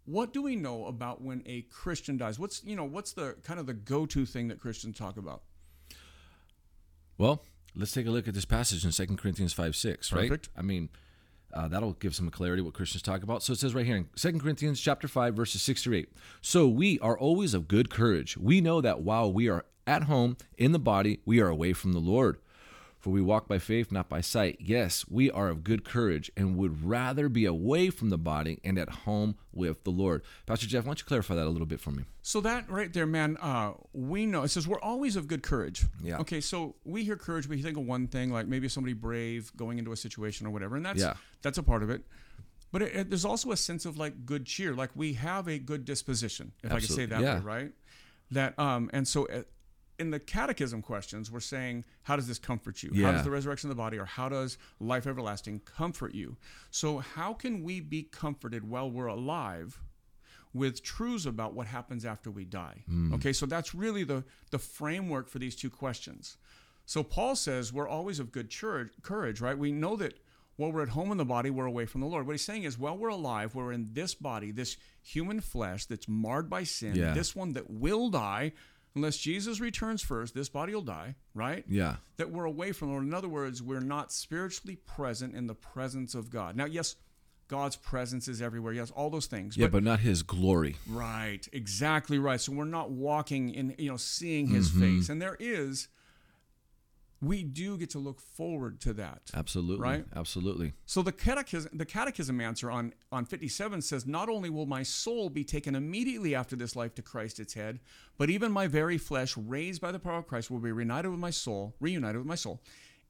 what 0.09 0.33
do 0.33 0.41
we 0.41 0.56
know 0.56 0.85
about 0.85 1.22
when 1.22 1.43
a 1.45 1.62
Christian 1.63 2.17
dies? 2.17 2.39
What's 2.39 2.63
you 2.63 2.75
know 2.75 2.86
what's 2.86 3.13
the 3.13 3.36
kind 3.43 3.60
of 3.60 3.65
the 3.65 3.74
go-to 3.74 4.25
thing 4.25 4.48
that 4.48 4.60
Christians 4.60 4.98
talk 4.98 5.17
about? 5.17 5.43
Well, 7.17 7.43
let's 7.75 7.91
take 7.91 8.07
a 8.07 8.12
look 8.12 8.27
at 8.27 8.34
this 8.34 8.45
passage 8.45 8.86
in 8.86 8.91
2 8.91 9.15
Corinthians 9.17 9.53
5 9.53 9.75
6, 9.75 10.12
right? 10.12 10.29
Perfect. 10.29 10.50
I 10.57 10.62
mean, 10.62 10.89
uh, 11.53 11.67
that'll 11.67 11.93
give 11.93 12.15
some 12.15 12.29
clarity 12.29 12.62
what 12.62 12.74
Christians 12.74 13.01
talk 13.01 13.24
about. 13.24 13.43
So 13.43 13.53
it 13.53 13.60
says 13.60 13.75
right 13.75 13.86
here 13.86 13.98
in 13.98 14.07
2 14.15 14.39
Corinthians 14.39 14.79
chapter 14.79 15.07
5, 15.07 15.36
verses 15.36 15.62
6 15.62 15.84
through 15.84 15.98
8. 15.98 16.10
So 16.41 16.67
we 16.67 16.98
are 17.00 17.17
always 17.17 17.53
of 17.53 17.67
good 17.67 17.89
courage. 17.89 18.38
We 18.38 18.62
know 18.62 18.81
that 18.81 19.01
while 19.01 19.31
we 19.31 19.50
are 19.50 19.65
at 19.86 20.03
home 20.03 20.38
in 20.57 20.72
the 20.72 20.79
body, 20.79 21.19
we 21.25 21.39
are 21.41 21.50
away 21.50 21.74
from 21.74 21.93
the 21.93 22.00
Lord. 22.00 22.38
For 23.00 23.12
we 23.12 23.22
walk 23.22 23.48
by 23.48 23.60
faith, 23.60 23.94
not 23.94 24.10
by 24.10 24.20
sight. 24.20 24.58
Yes, 24.60 25.06
we 25.10 25.32
are 25.32 25.48
of 25.48 25.63
good 25.63 25.86
courage 25.86 26.29
and 26.36 26.58
would 26.58 26.84
rather 26.84 27.29
be 27.29 27.46
away 27.46 27.89
from 27.89 28.10
the 28.10 28.18
body 28.18 28.60
and 28.62 28.77
at 28.77 28.89
home 28.89 29.36
with 29.53 29.86
the 29.86 29.89
Lord. 29.89 30.22
Pastor 30.46 30.68
Jeff, 30.68 30.84
why 30.84 30.89
don't 30.89 31.00
you 31.00 31.06
clarify 31.06 31.36
that 31.36 31.46
a 31.48 31.50
little 31.50 31.65
bit 31.65 31.79
for 31.79 31.91
me? 31.91 32.03
So 32.22 32.41
that 32.41 32.70
right 32.70 32.91
there, 32.91 33.06
man, 33.06 33.38
uh, 33.38 33.72
we 33.94 34.25
know 34.25 34.44
it 34.44 34.50
says 34.50 34.68
we're 34.68 34.82
always 34.82 35.15
of 35.15 35.27
good 35.27 35.44
courage. 35.44 35.86
Yeah. 36.03 36.18
Okay, 36.18 36.41
so 36.41 36.75
we 36.84 37.06
hear 37.06 37.15
courage, 37.15 37.48
we 37.48 37.62
think 37.62 37.77
of 37.77 37.86
one 37.86 38.08
thing, 38.08 38.34
like 38.34 38.48
maybe 38.48 38.68
somebody 38.68 38.94
brave 38.94 39.51
going 39.56 39.79
into 39.79 39.94
a 39.94 39.98
situation 39.98 40.46
or 40.46 40.50
whatever, 40.50 40.75
and 40.75 40.86
that's 40.86 41.00
Yeah. 41.01 41.13
that's 41.41 41.58
a 41.58 41.63
part 41.63 41.84
of 41.84 41.89
it. 41.89 42.03
But 42.74 42.82
it, 42.82 42.96
it- 42.96 43.10
there's 43.10 43.25
also 43.25 43.51
a 43.51 43.58
sense 43.58 43.86
of 43.86 43.98
like 43.98 44.25
good 44.25 44.46
cheer, 44.46 44.74
like 44.75 44.89
we 44.94 45.13
have 45.13 45.48
a 45.48 45.58
good 45.58 45.86
disposition, 45.86 46.51
if 46.63 46.72
I 46.74 46.82
could 46.82 46.89
say 46.91 47.06
that 47.06 47.22
yeah. 47.22 47.36
way, 47.36 47.41
right? 47.46 47.72
That 48.32 48.60
um, 48.60 48.89
and 48.94 49.08
so 49.08 49.25
uh, 49.27 49.44
in 50.00 50.12
the 50.12 50.20
catechism 50.20 50.82
questions, 50.82 51.29
we're 51.32 51.39
saying, 51.39 51.84
how 52.03 52.15
does 52.15 52.27
this 52.27 52.39
comfort 52.39 52.82
you? 52.84 52.91
How 53.06 53.12
does 53.12 53.24
the 53.24 53.32
resurrection 53.32 53.70
of 53.70 53.75
the 53.75 53.82
body, 53.82 53.98
or 53.98 54.06
how 54.06 54.29
does 54.29 54.58
life 54.79 55.06
everlasting 55.06 55.60
comfort 55.62 56.13
you? 56.15 56.38
So 56.72 57.00
how 57.00 57.34
can 57.34 57.63
we 57.63 57.79
be 57.82 58.03
comforted 58.03 58.68
while 58.70 58.89
we're 58.89 59.08
alive? 59.08 59.79
with 60.51 60.82
truths 60.82 61.27
about 61.27 61.53
what 61.53 61.68
happens 61.68 62.03
after 62.03 62.32
we 62.32 62.44
die. 62.44 62.82
Hmm. 62.88 63.13
Okay, 63.13 63.32
so 63.34 63.46
that's 63.46 63.75
really 63.75 64.03
the 64.03 64.24
the 64.50 64.58
framework 64.58 65.29
for 65.29 65.38
these 65.38 65.56
two 65.56 65.70
questions. 65.70 66.38
So 66.88 67.03
Paul 67.03 67.36
says 67.36 67.72
we're 67.72 67.88
always 67.88 68.20
of 68.20 68.32
good 68.32 68.50
chur- 68.50 68.89
courage, 69.03 69.41
right? 69.41 69.56
We 69.56 69.72
know 69.72 69.96
that 69.98 70.20
while 70.56 70.72
we're 70.72 70.82
at 70.82 70.89
home 70.89 71.12
in 71.12 71.18
the 71.20 71.24
body, 71.25 71.51
we're 71.51 71.68
away 71.68 71.86
from 71.86 72.01
the 72.01 72.08
Lord. 72.08 72.25
What 72.25 72.34
he's 72.34 72.41
saying 72.44 72.63
is, 72.63 72.79
while 72.79 72.98
we're 72.98 73.10
alive, 73.10 73.53
we're 73.53 73.72
in 73.72 73.89
this 73.94 74.15
body, 74.15 74.50
this 74.51 74.75
human 75.03 75.39
flesh 75.39 75.86
that's 75.86 76.08
marred 76.08 76.50
by 76.50 76.63
sin, 76.63 76.96
Yeah. 76.96 77.13
this 77.13 77.36
one 77.36 77.53
that 77.53 77.70
will 77.70 78.10
die. 78.10 78.53
Unless 78.96 79.17
Jesus 79.17 79.60
returns 79.60 80.01
first, 80.01 80.34
this 80.34 80.50
body 80.50 80.74
will 80.74 80.81
die, 80.81 81.15
right? 81.34 81.63
Yeah. 81.67 81.98
That 82.17 82.31
we're 82.31 82.46
away 82.46 82.72
from 82.72 82.89
the 82.89 82.93
Lord. 82.93 83.05
In 83.05 83.13
other 83.13 83.29
words, 83.29 83.62
we're 83.62 83.79
not 83.79 84.12
spiritually 84.12 84.75
present 84.75 85.36
in 85.36 85.48
the 85.48 85.55
presence 85.55 86.15
of 86.15 86.29
God. 86.29 86.55
Now, 86.55 86.65
yes, 86.65 86.96
God's 87.48 87.75
presence 87.75 88.27
is 88.27 88.41
everywhere. 88.41 88.74
Yes, 88.74 88.91
all 88.91 89.10
those 89.10 89.25
things. 89.25 89.58
Yeah, 89.58 89.67
but, 89.67 89.84
not 89.84 90.00
his 90.01 90.22
glory. 90.22 90.75
Right, 90.88 91.48
exactly 91.51 92.19
right. 92.19 92.39
So 92.39 92.51
we're 92.51 92.65
not 92.65 92.91
walking 92.91 93.50
in, 93.50 93.74
you 93.79 93.89
know, 93.89 93.98
seeing 93.98 94.48
his 94.48 94.69
Mm-hmm. 94.69 94.98
face. 94.98 95.10
And 95.10 95.19
there 95.22 95.36
is, 95.39 95.88
we 97.21 97.43
do 97.43 97.77
get 97.77 97.89
to 97.91 97.99
look 97.99 98.21
forward 98.21 98.79
to 98.81 98.93
that. 98.93 99.21
Absolutely. 99.33 99.83
Right? 99.83 100.05
Absolutely. 100.15 100.73
So 100.85 101.01
the 101.01 101.11
catechism, 101.11 101.71
the 101.77 101.85
catechism 101.85 102.39
answer 102.39 102.71
on, 102.71 102.93
on 103.11 103.25
57 103.25 103.81
says, 103.81 104.05
Not 104.05 104.29
only 104.29 104.49
will 104.49 104.65
my 104.65 104.83
soul 104.83 105.29
be 105.29 105.43
taken 105.43 105.75
immediately 105.75 106.33
after 106.33 106.55
this 106.55 106.75
life 106.75 106.95
to 106.95 107.01
Christ 107.01 107.39
its 107.39 107.53
head, 107.53 107.79
but 108.17 108.29
even 108.29 108.51
my 108.51 108.67
very 108.67 108.97
flesh, 108.97 109.35
raised 109.35 109.81
by 109.81 109.91
the 109.91 109.99
power 109.99 110.19
of 110.19 110.27
Christ, 110.27 110.49
will 110.49 110.59
be 110.59 110.71
reunited 110.71 111.11
with 111.11 111.19
my 111.19 111.29
soul, 111.29 111.75
reunited 111.79 112.17
with 112.17 112.27
my 112.27 112.35
soul, 112.35 112.61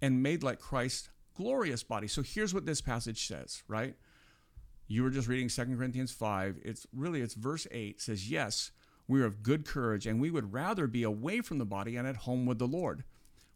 and 0.01 0.23
made 0.23 0.41
like 0.41 0.59
Christ's 0.59 1.09
glorious 1.35 1.83
body. 1.83 2.07
So 2.07 2.23
here's 2.23 2.53
what 2.53 2.65
this 2.65 2.81
passage 2.81 3.27
says, 3.27 3.63
right? 3.67 3.95
You 4.87 5.03
were 5.03 5.11
just 5.11 5.27
reading 5.27 5.49
2 5.49 5.77
Corinthians 5.77 6.11
5. 6.11 6.59
It's 6.63 6.87
really 6.93 7.21
it's 7.21 7.35
verse 7.35 7.67
8 7.69 8.01
says, 8.01 8.29
Yes, 8.29 8.71
we 9.07 9.21
are 9.21 9.25
of 9.25 9.43
good 9.43 9.65
courage, 9.65 10.07
and 10.07 10.19
we 10.19 10.31
would 10.31 10.51
rather 10.51 10.87
be 10.87 11.03
away 11.03 11.41
from 11.41 11.59
the 11.59 11.65
body 11.65 11.95
and 11.95 12.07
at 12.07 12.15
home 12.15 12.47
with 12.47 12.57
the 12.57 12.67
Lord. 12.67 13.03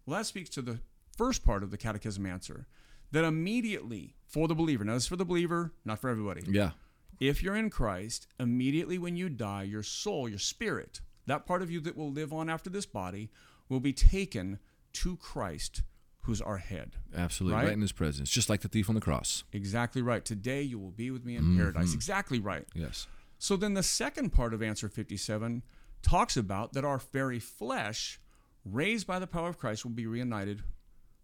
Well, 0.05 0.17
that 0.19 0.25
speaks 0.25 0.49
to 0.51 0.61
the 0.61 0.79
first 1.17 1.43
part 1.43 1.63
of 1.63 1.71
the 1.71 1.77
catechism 1.77 2.25
answer. 2.25 2.67
That 3.11 3.23
immediately 3.23 4.15
for 4.25 4.47
the 4.47 4.55
believer, 4.55 4.83
now 4.83 4.95
this 4.95 5.03
is 5.03 5.09
for 5.09 5.15
the 5.15 5.25
believer, 5.25 5.71
not 5.85 5.99
for 5.99 6.09
everybody. 6.09 6.43
Yeah. 6.49 6.71
If 7.19 7.43
you're 7.43 7.55
in 7.55 7.69
Christ, 7.69 8.27
immediately 8.39 8.97
when 8.97 9.15
you 9.15 9.29
die, 9.29 9.63
your 9.63 9.83
soul, 9.83 10.27
your 10.27 10.39
spirit, 10.39 10.99
that 11.27 11.45
part 11.45 11.61
of 11.61 11.69
you 11.69 11.79
that 11.81 11.95
will 11.95 12.11
live 12.11 12.33
on 12.33 12.49
after 12.49 12.69
this 12.71 12.87
body, 12.87 13.29
will 13.69 13.79
be 13.79 13.93
taken 13.93 14.57
to 14.93 15.15
Christ, 15.17 15.83
who's 16.21 16.41
our 16.41 16.57
head. 16.57 16.93
Absolutely. 17.15 17.55
Right? 17.57 17.63
Right? 17.65 17.73
in 17.73 17.81
his 17.81 17.91
presence. 17.91 18.29
Just 18.31 18.49
like 18.49 18.61
the 18.61 18.67
thief 18.67 18.89
on 18.89 18.95
the 18.95 18.99
cross. 19.01 19.43
Exactly 19.53 20.01
right. 20.01 20.25
Today 20.25 20.63
you 20.63 20.79
will 20.79 20.91
be 20.91 21.11
with 21.11 21.23
me 21.23 21.35
in 21.35 21.43
Mm-hmm. 21.43 21.57
paradise. 21.59 21.93
Exactly 21.93 22.39
right. 22.39 22.65
Yes. 22.73 23.05
So 23.37 23.55
then 23.55 23.75
the 23.75 23.83
second 23.83 24.31
part 24.31 24.53
of 24.55 24.63
answer 24.63 24.89
57 24.89 25.61
talks 26.01 26.35
about 26.35 26.73
that 26.73 26.83
our 26.83 26.97
very 26.97 27.39
flesh, 27.39 28.19
raised 28.65 29.07
by 29.07 29.19
the 29.19 29.27
power 29.27 29.49
of 29.49 29.57
Christ, 29.57 29.83
will 29.83 29.91
be 29.91 30.07
reunited 30.07 30.63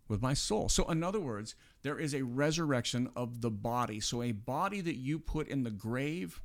with 0.07 0.21
my 0.21 0.33
soul. 0.33 0.69
So, 0.69 0.89
in 0.89 1.03
other 1.03 1.19
words, 1.19 1.55
there 1.83 1.99
is 1.99 2.13
a 2.13 2.23
resurrection 2.23 3.09
of 3.15 3.41
the 3.41 3.51
body. 3.51 3.99
So, 3.99 4.21
a 4.21 4.31
body 4.31 4.81
that 4.81 4.95
you 4.95 5.19
put 5.19 5.47
in 5.47 5.63
the 5.63 5.71
grave 5.71 6.41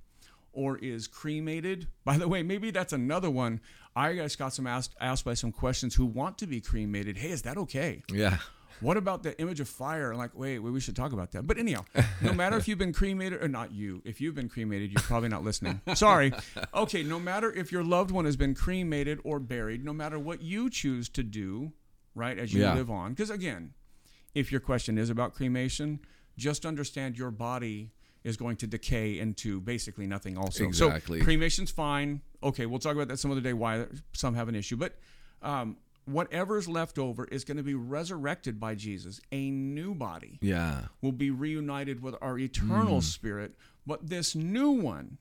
or 0.53 0.79
is 0.79 1.07
cremated. 1.07 1.89
By 2.05 2.19
the 2.19 2.29
way, 2.29 2.43
maybe 2.43 2.71
that's 2.71 2.93
another 2.93 3.31
one. 3.31 3.61
I 3.97 4.15
just 4.15 4.39
got 4.39 4.53
some 4.53 4.67
asked, 4.67 4.95
asked 5.01 5.25
by 5.25 5.35
some 5.35 5.53
questions 5.53 5.95
who 5.95 6.05
want 6.05 6.37
to 6.39 6.49
be 6.49 6.61
cremated. 6.61 7.17
Hey, 7.17 7.31
is 7.31 7.43
that 7.43 7.57
okay? 7.57 8.03
Yeah. 8.13 8.39
What 8.81 8.97
about 8.97 9.23
the 9.23 9.39
image 9.41 9.61
of 9.61 9.69
fire? 9.69 10.13
I'm 10.13 10.19
like, 10.19 10.37
wait, 10.37 10.59
wait, 10.59 10.71
we 10.73 10.81
should 10.81 10.97
talk 10.97 11.13
about 11.13 11.33
that. 11.33 11.47
But 11.47 11.59
anyhow, 11.59 11.85
no 12.21 12.33
matter 12.43 12.57
if 12.57 12.69
you've 12.69 12.79
been 12.79 12.93
cremated 12.93 13.43
or 13.43 13.49
not 13.49 13.73
you, 13.73 14.03
if 14.05 14.21
you've 14.21 14.35
been 14.35 14.49
cremated, 14.49 14.93
you're 14.93 15.03
probably 15.03 15.29
not 15.29 15.43
listening. 15.45 15.81
Sorry. 15.95 16.33
Okay, 16.75 17.03
no 17.03 17.19
matter 17.21 17.53
if 17.53 17.71
your 17.73 17.85
loved 17.85 18.11
one 18.11 18.25
has 18.25 18.37
been 18.37 18.55
cremated 18.55 19.19
or 19.25 19.39
buried, 19.39 19.85
no 19.85 19.93
matter 19.93 20.19
what 20.19 20.43
you 20.43 20.69
choose 20.69 21.09
to 21.11 21.23
do, 21.23 21.73
right, 22.15 22.39
as 22.39 22.53
you 22.53 22.63
Yeah. 22.63 22.75
live 22.75 22.91
on. 22.91 23.11
Because 23.13 23.31
again, 23.31 23.75
if 24.35 24.51
your 24.51 24.61
question 24.61 24.99
is 24.99 25.09
about 25.11 25.35
cremation, 25.35 26.01
just 26.37 26.67
understand 26.67 27.17
your 27.17 27.31
body 27.31 27.91
is 28.25 28.37
going 28.37 28.57
to 28.57 28.67
decay 28.67 29.19
into 29.19 29.61
basically 29.61 30.07
nothing 30.07 30.37
also. 30.37 30.65
Exactly. 30.65 31.21
So 31.21 31.25
cremation's 31.25 31.71
fine. 31.71 32.23
Okay, 32.43 32.67
we'll 32.67 32.79
talk 32.81 32.95
about 32.95 33.09
that 33.09 33.19
some 33.19 33.31
other 33.31 33.41
day 33.41 33.53
why 33.53 33.87
some 34.13 34.35
have 34.35 34.49
an 34.49 34.55
issue. 34.55 34.77
But 34.77 34.95
um, 35.43 35.77
whatever's 36.07 36.69
left 36.69 36.99
over 36.99 37.25
is 37.27 37.45
going 37.45 37.57
to 37.57 37.63
be 37.63 37.75
resurrected 37.75 38.61
by 38.61 38.75
Jesus. 38.75 39.21
A 39.33 39.51
new 39.51 39.95
body 39.95 40.39
Yeah. 40.43 40.87
will 41.01 41.13
be 41.13 41.31
reunited 41.31 42.01
with 42.03 42.15
our 42.21 42.39
eternal 42.39 42.97
Hmm. 42.97 43.01
spirit. 43.01 43.57
But 43.87 44.09
this 44.09 44.35
new 44.35 44.71
one, 44.71 45.19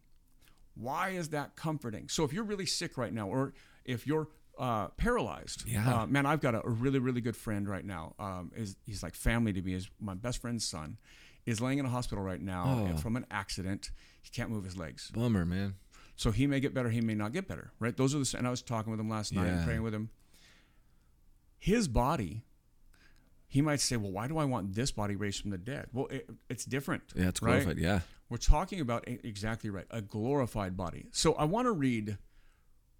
why 0.76 1.10
is 1.10 1.30
that 1.30 1.56
comforting? 1.56 2.10
So 2.10 2.24
if 2.24 2.34
you're 2.34 2.44
really 2.44 2.66
sick 2.66 2.98
right 2.98 3.14
now, 3.14 3.28
or 3.28 3.54
if 3.86 4.06
you're 4.08 4.28
uh, 4.60 4.90
paralyzed, 4.90 5.68
Yeah. 5.68 6.02
uh, 6.04 6.06
man, 6.06 6.28
I've 6.28 6.40
got 6.40 6.54
a, 6.54 6.64
a 6.64 6.70
really, 6.70 7.00
really 7.00 7.22
good 7.22 7.36
friend 7.36 7.68
right 7.68 7.84
now. 7.84 8.14
Um, 8.20 8.52
is 8.56 8.76
he's 8.86 9.02
like 9.02 9.16
family 9.16 9.52
to 9.52 9.62
me. 9.64 9.74
Is 9.74 9.90
my 10.00 10.14
best 10.14 10.40
friend's 10.42 10.64
son 10.64 10.98
is 11.48 11.60
laying 11.60 11.80
in 11.80 11.86
a 11.88 11.90
hospital 11.90 12.24
right 12.24 12.40
now 12.40 12.88
Oh. 12.94 12.98
from 12.98 13.16
an 13.16 13.26
accident. 13.32 13.90
He 14.22 14.30
can't 14.30 14.52
move 14.52 14.64
his 14.64 14.78
legs. 14.78 15.10
Bummer, 15.12 15.44
man. 15.44 15.74
So 16.16 16.30
he 16.30 16.46
may 16.46 16.60
get 16.60 16.72
better, 16.72 16.92
he 16.92 17.02
may 17.02 17.16
not 17.16 17.34
get 17.34 17.48
better, 17.48 17.72
right? 17.80 17.98
Those 17.98 18.14
are 18.14 18.20
the 18.20 18.38
and 18.38 18.46
I 18.46 18.52
was 18.52 18.62
talking 18.62 18.92
with 18.92 19.00
him 19.00 19.10
last 19.10 19.34
night 19.34 19.48
and 19.48 19.66
praying 19.66 19.82
with 19.82 19.94
him. 19.96 20.12
His 21.64 21.88
body, 21.88 22.44
he 23.48 23.62
might 23.62 23.80
say, 23.80 23.96
"Well, 23.96 24.12
why 24.12 24.28
do 24.28 24.38
I 24.38 24.44
want 24.44 24.76
this 24.76 24.92
body 24.92 25.16
raised 25.16 25.40
from 25.42 25.52
the 25.52 25.58
dead?" 25.58 25.88
Well, 25.94 26.08
it, 26.08 26.30
it's 26.50 26.66
different. 26.66 27.04
Yeah, 27.16 27.30
it's 27.30 27.42
right? 27.42 27.62
glorified. 27.62 27.78
Yeah. 27.78 28.02
We're 28.30 28.36
talking 28.36 28.82
about 28.82 29.08
a- 29.08 29.26
exactly 29.26 29.70
right, 29.70 29.86
a 29.90 30.02
glorified 30.02 30.76
body. 30.76 31.06
So 31.12 31.36
I 31.36 31.46
want 31.46 31.68
to 31.68 31.72
read 31.72 32.18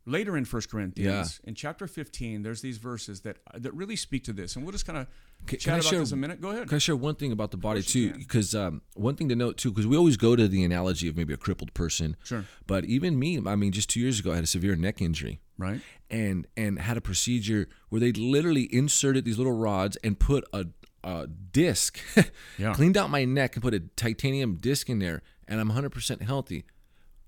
later 0.06 0.38
in 0.38 0.46
First 0.46 0.70
Corinthians, 0.70 1.42
in 1.44 1.56
chapter 1.56 1.88
15, 1.88 2.44
there's 2.44 2.62
these 2.62 2.78
verses 2.78 3.20
that 3.22 3.40
that 3.54 3.74
really 3.74 3.98
speak 3.98 4.24
to 4.26 4.32
this, 4.34 4.56
and 4.56 4.64
we'll 4.64 4.72
just 4.72 4.86
kind 4.86 4.98
of 5.00 5.08
Can- 5.46 5.60
chat 5.60 5.64
can 5.66 5.74
I 5.74 5.78
about 5.80 5.90
share- 5.90 6.00
this 6.00 6.12
a 6.14 6.16
minute. 6.16 6.40
Go 6.40 6.52
ahead. 6.52 6.70
Can 6.70 6.78
I 6.78 6.80
share 6.80 6.96
one 6.96 7.16
thing 7.16 7.34
about 7.34 7.52
the 7.52 7.58
body 7.58 7.82
too? 7.82 8.14
Because 8.14 8.56
um, 8.56 8.82
one 8.96 9.18
thing 9.18 9.28
to 9.28 9.36
note 9.36 9.58
too, 9.58 9.72
because 9.72 9.88
we 9.88 9.98
always 9.98 10.16
go 10.16 10.38
to 10.38 10.48
the 10.48 10.64
analogy 10.64 11.10
of 11.10 11.18
maybe 11.18 11.34
a 11.34 11.38
crippled 11.38 11.74
person. 11.74 12.16
Sure. 12.24 12.46
But 12.66 12.86
even 12.86 13.20
me, 13.20 13.42
I 13.46 13.58
mean, 13.58 13.74
just 13.74 13.90
two 13.90 14.00
years 14.00 14.20
ago, 14.22 14.32
I 14.32 14.36
had 14.36 14.46
a 14.46 14.48
severe 14.48 14.78
neck 14.78 15.02
injury. 15.02 15.42
Right. 15.58 15.82
and 16.10 16.48
and 16.58 16.80
had 16.80 16.98
a 16.98 17.02
procedure 17.02 17.68
where 17.90 18.00
they 18.02 18.12
literally 18.12 18.68
inserted 18.74 19.24
these 19.26 19.38
little 19.38 19.54
rods 19.54 19.98
and 20.04 20.20
put 20.20 20.44
a, 20.52 20.66
a 21.04 21.28
disc, 21.28 22.00
Yeah. 22.58 22.74
cleaned 22.74 22.98
out 22.98 23.10
my 23.10 23.24
neck 23.26 23.56
and 23.56 23.62
put 23.64 23.74
a 23.74 23.80
titanium 23.96 24.56
disc 24.56 24.90
in 24.90 25.00
there, 25.00 25.22
and 25.48 25.60
I'm 25.62 25.70
100% 25.72 26.22
healthy. 26.24 26.66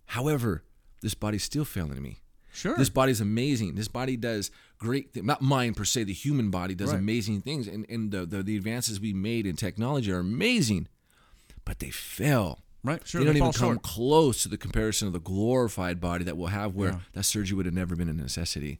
However, 0.08 0.64
this 1.02 1.14
body's 1.14 1.44
still 1.44 1.66
failing 1.66 2.02
me. 2.02 2.22
Sure. 2.54 2.76
This 2.78 2.90
body's 2.90 3.20
amazing. 3.22 3.76
This 3.76 3.90
body 3.90 4.16
does 4.16 4.50
great 4.78 5.12
things. 5.14 5.26
Not 5.26 5.42
mine 5.42 5.74
per 5.74 5.84
se. 5.84 6.06
The 6.06 6.14
human 6.14 6.50
body 6.52 6.74
does 6.74 6.92
Right. 6.92 7.00
amazing 7.00 7.42
things, 7.42 7.68
and 7.68 7.86
and 7.90 8.12
the, 8.12 8.26
the 8.26 8.42
the 8.44 8.56
advances 8.56 9.00
we 9.00 9.12
made 9.14 9.46
in 9.46 9.56
technology 9.58 10.12
are 10.12 10.20
amazing, 10.20 10.88
but 11.66 11.80
they 11.80 11.90
fail. 11.90 12.60
Right. 12.86 13.06
Sure. 13.08 13.20
they 13.20 13.26
don't 13.26 13.34
they 13.34 13.40
even 13.40 13.52
come 13.54 13.70
short. 13.74 13.82
close 13.84 14.44
to 14.44 14.50
the 14.50 14.58
comparison 14.58 15.08
of 15.08 15.14
the 15.14 15.20
glorified 15.20 16.00
body 16.00 16.24
that 16.24 16.38
we'll 16.38 16.48
have, 16.48 16.76
where 16.76 16.92
Yeah. 16.92 17.00
that 17.14 17.24
surgery 17.24 17.56
would 17.58 17.66
have 17.66 17.76
never 17.76 17.96
been 17.96 18.10
a 18.10 18.14
necessity. 18.14 18.78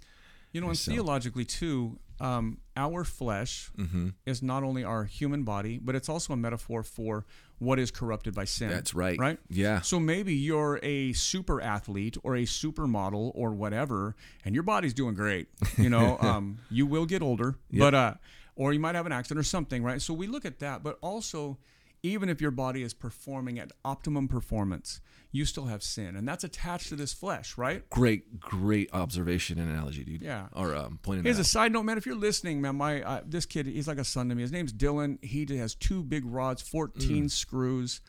You 0.54 0.62
know, 0.62 0.68
and 0.70 0.78
So- 0.78 0.92
theologically 0.92 1.44
too, 1.46 2.00
um, 2.22 2.60
our 2.78 3.04
flesh 3.04 3.72
Mm-hmm. 3.78 4.10
is 4.26 4.42
not 4.42 4.64
only 4.64 4.84
our 4.86 5.04
human 5.04 5.44
body, 5.44 5.80
but 5.84 5.96
it's 5.96 6.08
also 6.08 6.32
a 6.32 6.38
metaphor 6.38 6.82
for 6.82 7.26
what 7.60 7.78
is 7.80 7.92
corrupted 7.92 8.34
by 8.34 8.46
sin. 8.46 8.70
That's 8.70 8.94
right. 8.94 9.18
Right. 9.20 9.38
Yeah. 9.50 9.82
So 9.82 10.00
maybe 10.00 10.34
you're 10.34 10.80
a 10.84 11.12
super 11.14 11.60
athlete 11.62 12.16
or 12.24 12.36
a 12.38 12.44
supermodel 12.44 13.32
or 13.36 13.52
whatever, 13.52 14.16
and 14.46 14.54
your 14.56 14.64
body's 14.64 14.94
doing 14.94 15.14
great. 15.16 15.48
You 15.78 15.90
know, 15.90 16.18
um, 16.22 16.60
you 16.70 16.86
will 16.86 17.06
get 17.06 17.22
older, 17.22 17.56
but 17.72 17.94
uh, 17.94 18.14
or 18.56 18.72
you 18.74 18.80
might 18.80 18.96
have 18.96 19.06
an 19.06 19.12
accident 19.12 19.40
or 19.40 19.44
something, 19.48 19.84
right? 19.84 20.02
So 20.02 20.14
we 20.14 20.28
look 20.28 20.46
at 20.46 20.60
that, 20.60 20.84
but 20.84 20.98
also, 21.02 21.58
even 22.06 22.30
if 22.30 22.40
your 22.40 22.52
body 22.52 22.84
is 22.84 22.94
performing 22.94 23.58
at 23.58 23.72
optimum 23.84 24.28
performance, 24.28 25.02
you 25.32 25.44
still 25.44 25.66
have 25.66 25.82
sin, 25.84 26.16
and 26.16 26.28
that's 26.28 26.44
attached 26.44 26.90
to 26.90 26.96
this 26.96 27.14
flesh, 27.14 27.58
right? 27.58 27.90
Great, 27.90 28.40
great 28.40 28.90
observation 28.94 29.60
and 29.60 29.70
analogy, 29.70 30.04
dude. 30.04 30.22
Yeah. 30.22 30.48
Or 30.54 30.76
um, 30.76 31.00
pointing 31.02 31.24
Here's 31.26 31.40
a 31.40 31.44
side 31.44 31.74
note, 31.74 31.84
man. 31.84 31.98
If 31.98 32.06
you're 32.06 32.16
listening, 32.16 32.62
man, 32.62 32.76
my 32.76 33.02
uh, 33.02 33.22
this 33.26 33.46
kid, 33.46 33.66
he's 33.66 33.88
like 33.88 33.98
a 33.98 34.06
son 34.06 34.30
to 34.30 34.36
me. 34.36 34.44
His 34.44 34.52
name's 34.52 34.72
Dylan. 34.72 35.24
He 35.24 35.46
has 35.58 35.76
two 35.76 36.04
big 36.04 36.24
rods, 36.26 36.62
14 36.62 37.28
screws. 37.30 38.02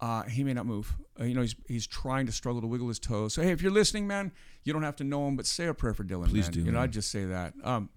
Uh, 0.00 0.24
he 0.24 0.44
may 0.44 0.52
not 0.52 0.66
move. 0.66 0.96
Uh, 1.18 1.24
you 1.24 1.34
know, 1.34 1.40
he's 1.40 1.56
he's 1.66 1.86
trying 1.86 2.26
to 2.26 2.32
struggle 2.32 2.60
to 2.60 2.66
wiggle 2.66 2.88
his 2.88 2.98
toes. 2.98 3.34
So 3.34 3.42
hey, 3.42 3.50
if 3.50 3.62
you're 3.62 3.72
listening, 3.72 4.06
man, 4.06 4.32
you 4.62 4.72
don't 4.72 4.84
have 4.84 4.96
to 4.96 5.04
know 5.04 5.26
him, 5.26 5.36
but 5.36 5.46
say 5.46 5.66
a 5.66 5.74
prayer 5.74 5.94
for 5.94 6.04
Dylan. 6.04 6.28
Please 6.28 6.46
man. 6.46 6.52
do, 6.52 6.60
You 6.64 6.72
know. 6.72 6.80
I'd 6.80 6.92
just 6.92 7.10
say 7.10 7.24
that. 7.24 7.54
Um, 7.64 7.90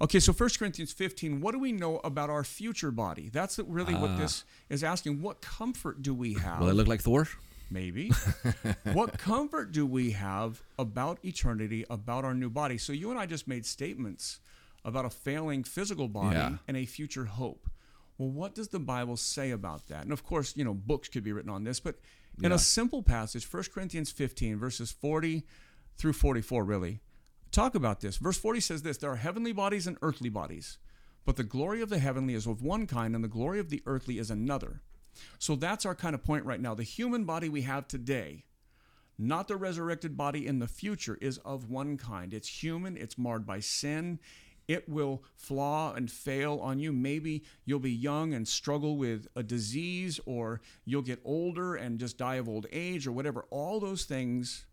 okay, 0.00 0.20
so 0.20 0.32
1 0.32 0.50
Corinthians 0.58 0.92
15. 0.92 1.40
What 1.40 1.52
do 1.52 1.58
we 1.58 1.72
know 1.72 2.00
about 2.04 2.30
our 2.30 2.44
future 2.44 2.90
body? 2.90 3.28
That's 3.32 3.58
really 3.58 3.94
what 3.94 4.10
uh. 4.10 4.16
this 4.18 4.44
is 4.68 4.84
asking. 4.84 5.22
What 5.22 5.40
comfort 5.40 6.02
do 6.02 6.14
we 6.14 6.34
have? 6.34 6.60
Will 6.60 6.68
it 6.68 6.74
look 6.74 6.88
like 6.88 7.00
Thor? 7.00 7.28
maybe. 7.70 8.12
what 8.92 9.18
comfort 9.18 9.72
do 9.72 9.86
we 9.86 10.12
have 10.12 10.62
about 10.78 11.18
eternity, 11.24 11.84
about 11.90 12.24
our 12.24 12.34
new 12.34 12.50
body? 12.50 12.78
So 12.78 12.92
you 12.92 13.10
and 13.10 13.18
I 13.18 13.26
just 13.26 13.48
made 13.48 13.66
statements 13.66 14.40
about 14.84 15.04
a 15.04 15.10
failing 15.10 15.64
physical 15.64 16.08
body 16.08 16.36
Yeah. 16.36 16.56
and 16.68 16.76
a 16.76 16.86
future 16.86 17.24
hope. 17.24 17.68
Well, 18.18 18.30
what 18.30 18.54
does 18.54 18.68
the 18.68 18.78
Bible 18.78 19.16
say 19.16 19.50
about 19.50 19.88
that? 19.88 20.04
And 20.04 20.12
of 20.12 20.24
course, 20.24 20.56
you 20.56 20.64
know, 20.64 20.74
books 20.74 21.08
could 21.08 21.24
be 21.24 21.32
written 21.32 21.50
on 21.50 21.64
this, 21.64 21.80
but 21.80 21.96
in 22.42 22.50
Yeah. 22.50 22.56
a 22.56 22.58
simple 22.58 23.02
passage, 23.02 23.44
1 23.44 23.64
Corinthians 23.74 24.10
15, 24.10 24.58
verses 24.58 24.90
40 24.92 25.44
through 25.98 26.12
44, 26.12 26.64
really, 26.64 27.00
talk 27.50 27.74
about 27.74 28.00
this. 28.00 28.16
Verse 28.16 28.38
40 28.38 28.60
says 28.60 28.82
this 28.82 28.98
There 28.98 29.10
are 29.10 29.16
heavenly 29.16 29.52
bodies 29.52 29.86
and 29.86 29.98
earthly 30.02 30.28
bodies, 30.28 30.78
but 31.24 31.36
the 31.36 31.44
glory 31.44 31.82
of 31.82 31.90
the 31.90 31.98
heavenly 31.98 32.34
is 32.34 32.46
of 32.46 32.62
one 32.62 32.86
kind, 32.86 33.14
and 33.14 33.24
the 33.24 33.28
glory 33.28 33.58
of 33.58 33.70
the 33.70 33.82
earthly 33.86 34.18
is 34.18 34.30
another. 34.30 34.82
So 35.38 35.56
that's 35.56 35.86
our 35.86 35.94
kind 35.94 36.14
of 36.14 36.24
point 36.24 36.44
right 36.44 36.60
now. 36.60 36.74
The 36.74 36.82
human 36.82 37.24
body 37.24 37.48
we 37.48 37.62
have 37.62 37.88
today, 37.88 38.44
not 39.18 39.48
the 39.48 39.56
resurrected 39.56 40.16
body 40.16 40.46
in 40.46 40.58
the 40.58 40.66
future, 40.66 41.18
is 41.20 41.38
of 41.38 41.70
one 41.70 41.96
kind. 41.96 42.34
It's 42.34 42.62
human, 42.62 42.96
it's 42.96 43.18
marred 43.18 43.46
by 43.46 43.60
sin. 43.60 44.20
It 44.68 44.88
will 44.88 45.22
flaw 45.36 45.94
and 45.94 46.10
fail 46.10 46.58
on 46.60 46.80
you. 46.80 46.92
Maybe 46.92 47.44
you'll 47.64 47.78
be 47.78 47.92
young 47.92 48.34
and 48.34 48.46
struggle 48.48 48.96
with 48.96 49.28
a 49.36 49.42
disease, 49.42 50.18
or 50.26 50.60
you'll 50.84 51.02
get 51.02 51.20
older 51.24 51.76
and 51.76 52.00
just 52.00 52.18
die 52.18 52.34
of 52.34 52.48
old 52.48 52.66
age, 52.72 53.06
or 53.06 53.12
whatever. 53.12 53.46
All 53.50 53.78
those 53.78 54.04
things 54.04 54.66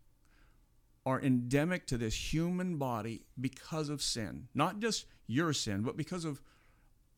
are 1.06 1.20
endemic 1.20 1.86
to 1.86 1.98
this 1.98 2.32
human 2.32 2.76
body 2.76 3.26
because 3.40 3.88
of 3.88 4.00
sin. 4.00 4.48
Not 4.54 4.78
just 4.78 5.06
your 5.26 5.52
sin, 5.52 5.82
but 5.82 5.96
because 5.96 6.24
of 6.24 6.40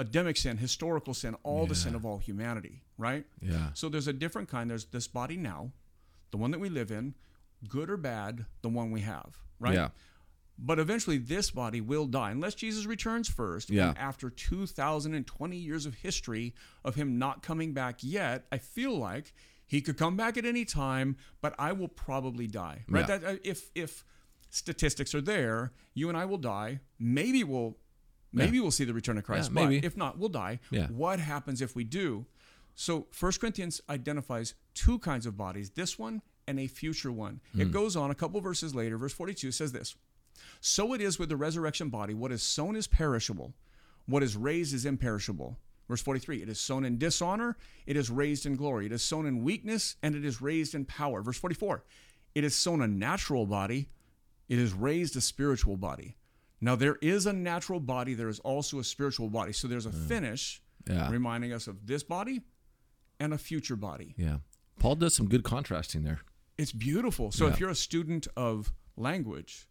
endemic 0.01 0.37
sin, 0.37 0.57
historical 0.57 1.15
sin, 1.15 1.37
all 1.43 1.63
yeah. 1.63 1.69
the 1.69 1.75
sin 1.75 1.95
of 1.95 2.05
all 2.05 2.19
humanity, 2.19 2.83
right? 2.99 3.25
Yeah. 3.41 3.71
So 3.75 3.89
there's 3.89 4.09
a 4.09 4.13
different 4.13 4.49
kind. 4.49 4.69
There's 4.69 4.87
this 4.87 5.09
body 5.09 5.37
now, 5.37 5.73
the 6.31 6.37
one 6.37 6.51
that 6.51 6.59
we 6.59 6.69
live 6.69 6.91
in, 6.91 7.15
good 7.69 7.89
or 7.89 7.97
bad, 7.97 8.47
the 8.63 8.69
one 8.69 8.91
we 8.91 9.01
have, 9.03 9.39
right? 9.59 9.75
Yeah. 9.75 9.89
But 10.59 10.79
eventually, 10.79 11.19
this 11.19 11.51
body 11.51 11.83
will 11.83 12.07
die 12.07 12.31
unless 12.31 12.55
Jesus 12.55 12.87
returns 12.87 13.29
first. 13.29 13.69
Yeah. 13.69 13.91
And 13.91 13.99
after 13.99 14.31
2,020 14.31 15.57
years 15.57 15.85
of 15.85 15.95
history 15.95 16.55
of 16.83 16.95
him 16.95 17.19
not 17.19 17.43
coming 17.43 17.75
back 17.75 17.99
yet, 18.01 18.47
I 18.51 18.59
feel 18.59 18.97
like 18.97 19.35
he 19.67 19.81
could 19.81 19.97
come 19.97 20.17
back 20.17 20.37
at 20.37 20.45
any 20.45 20.65
time, 20.65 21.17
but 21.41 21.55
I 21.59 21.73
will 21.73 21.89
probably 21.89 22.47
die. 22.47 22.85
Right? 22.89 23.09
Yeah. 23.09 23.19
That, 23.19 23.25
uh, 23.25 23.37
if 23.45 23.71
if 23.75 24.05
statistics 24.51 25.15
are 25.15 25.21
there, 25.21 25.73
you 25.95 26.09
and 26.09 26.17
I 26.17 26.25
will 26.25 26.39
die. 26.39 26.81
Maybe 26.99 27.45
we'll 27.45 27.77
maybe 28.33 28.57
yeah. 28.57 28.63
we'll 28.63 28.71
see 28.71 28.85
the 28.85 28.95
return 28.95 29.19
of 29.19 29.25
Christ. 29.25 29.51
Yeah, 29.55 29.63
maybe. 29.67 29.85
If 29.85 29.97
not, 29.97 30.19
we'll 30.19 30.29
die. 30.29 30.61
Yeah. 30.71 30.87
What 30.87 31.19
happens 31.19 31.61
if 31.61 31.75
we 31.75 31.85
do? 31.85 32.27
So 32.75 33.07
First 33.11 33.41
Corinthians 33.41 33.81
identifies 33.91 34.55
two 34.75 34.99
kinds 34.99 35.27
of 35.27 35.37
bodies: 35.37 35.71
this 35.71 35.99
one 35.99 36.23
and 36.47 36.61
a 36.61 36.67
future 36.67 37.11
one. 37.11 37.41
Mm. 37.57 37.61
It 37.61 37.65
hmm. 37.67 37.73
goes 37.73 37.97
on 37.97 38.11
a 38.11 38.15
couple 38.15 38.41
verses 38.41 38.75
later. 38.75 38.97
Verse 38.99 39.13
42 39.13 39.51
says 39.51 39.73
this. 39.73 39.97
So 40.61 40.93
it 40.93 41.01
is 41.01 41.19
with 41.19 41.29
the 41.29 41.37
resurrection 41.37 41.89
body. 41.89 42.15
What 42.15 42.31
is 42.31 42.43
sown 42.43 42.77
is 42.77 42.87
perishable, 42.87 43.55
what 44.07 44.23
is 44.23 44.37
raised 44.37 44.75
is 44.75 44.87
imperishable. 44.87 45.59
Verse 45.89 46.03
43 46.03 46.43
It 46.43 46.49
is 46.49 46.61
sown 46.61 46.85
in 46.85 46.99
dishonor, 46.99 47.57
it 47.87 47.97
is 47.97 48.11
raised 48.11 48.47
in 48.47 48.57
glory. 48.57 48.87
It 48.87 48.93
is 48.93 49.03
sown 49.03 49.27
in 49.27 49.43
weakness, 49.43 49.97
and 50.03 50.15
it 50.15 50.25
is 50.25 50.41
raised 50.43 50.75
in 50.75 50.85
power. 50.85 51.23
Verse 51.23 51.39
44 51.39 51.85
It 52.35 52.45
is 52.45 52.55
sown 52.55 52.83
a 52.83 52.89
natural 52.89 53.47
body, 53.47 53.89
it 54.49 54.59
is 54.59 54.73
raised 54.73 55.17
a 55.17 55.21
spiritual 55.21 55.77
body. 55.77 56.17
Now, 56.61 56.75
there 56.75 56.97
is 57.03 57.27
a 57.27 57.33
natural 57.33 57.81
body, 57.81 58.15
there 58.15 58.29
is 58.29 58.41
also 58.41 58.79
a 58.79 58.85
spiritual 58.85 59.29
body. 59.29 59.53
So 59.53 59.69
there's 59.69 59.87
a 59.87 59.91
mm. 59.91 60.09
finish 60.09 60.63
yeah. 60.89 61.11
reminding 61.11 61.53
us 61.53 61.67
of 61.67 61.87
this 61.87 62.03
body 62.03 62.43
and 63.21 63.35
a 63.35 63.39
future 63.39 63.77
body. 63.77 64.15
Yeah. 64.17 64.39
Paul 64.79 64.97
does 64.97 65.15
some 65.15 65.29
good 65.29 65.45
contrasting 65.45 66.03
there. 66.03 66.21
It's 66.59 66.73
beautiful. 66.73 67.31
So 67.31 67.47
Yeah. 67.47 67.53
if 67.53 67.61
you're 67.61 67.71
a 67.71 67.75
student 67.75 68.27
of 68.37 68.73
language 68.97 69.69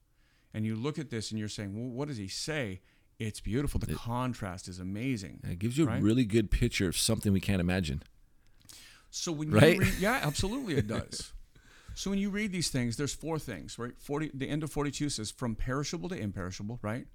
and 0.53 0.65
you 0.65 0.75
look 0.75 0.99
at 0.99 1.09
this 1.09 1.31
and 1.31 1.39
you're 1.39 1.49
saying, 1.49 1.75
well, 1.75 1.89
what 1.89 2.07
does 2.07 2.17
he 2.17 2.27
say? 2.27 2.81
It's 3.19 3.39
beautiful. 3.39 3.79
The 3.79 3.93
contrast 3.95 4.67
is 4.67 4.79
amazing. 4.79 5.39
It 5.43 5.59
gives 5.59 5.77
you 5.77 5.87
a 5.89 5.99
really 5.99 6.25
good 6.25 6.51
picture 6.51 6.87
of 6.87 6.97
something 6.97 7.31
we 7.31 7.39
can't 7.39 7.61
imagine. 7.61 8.03
So 9.09 9.31
when 9.31 9.51
Right? 9.51 9.75
you 9.75 9.81
read, 9.81 9.93
yeah, 9.99 10.19
absolutely, 10.23 10.75
it 10.75 10.87
does. 10.87 11.31
so 11.93 12.09
when 12.09 12.19
you 12.19 12.29
read 12.29 12.51
these 12.51 12.69
things, 12.69 12.97
there's 12.97 13.13
four 13.13 13.39
things, 13.39 13.79
right? 13.79 13.93
Forty, 13.97 14.29
the 14.33 14.49
end 14.49 14.63
of 14.63 14.71
42 14.71 15.09
says 15.09 15.31
from 15.31 15.55
perishable 15.55 16.09
to 16.09 16.15
imperishable, 16.19 16.79
right? 16.81 17.07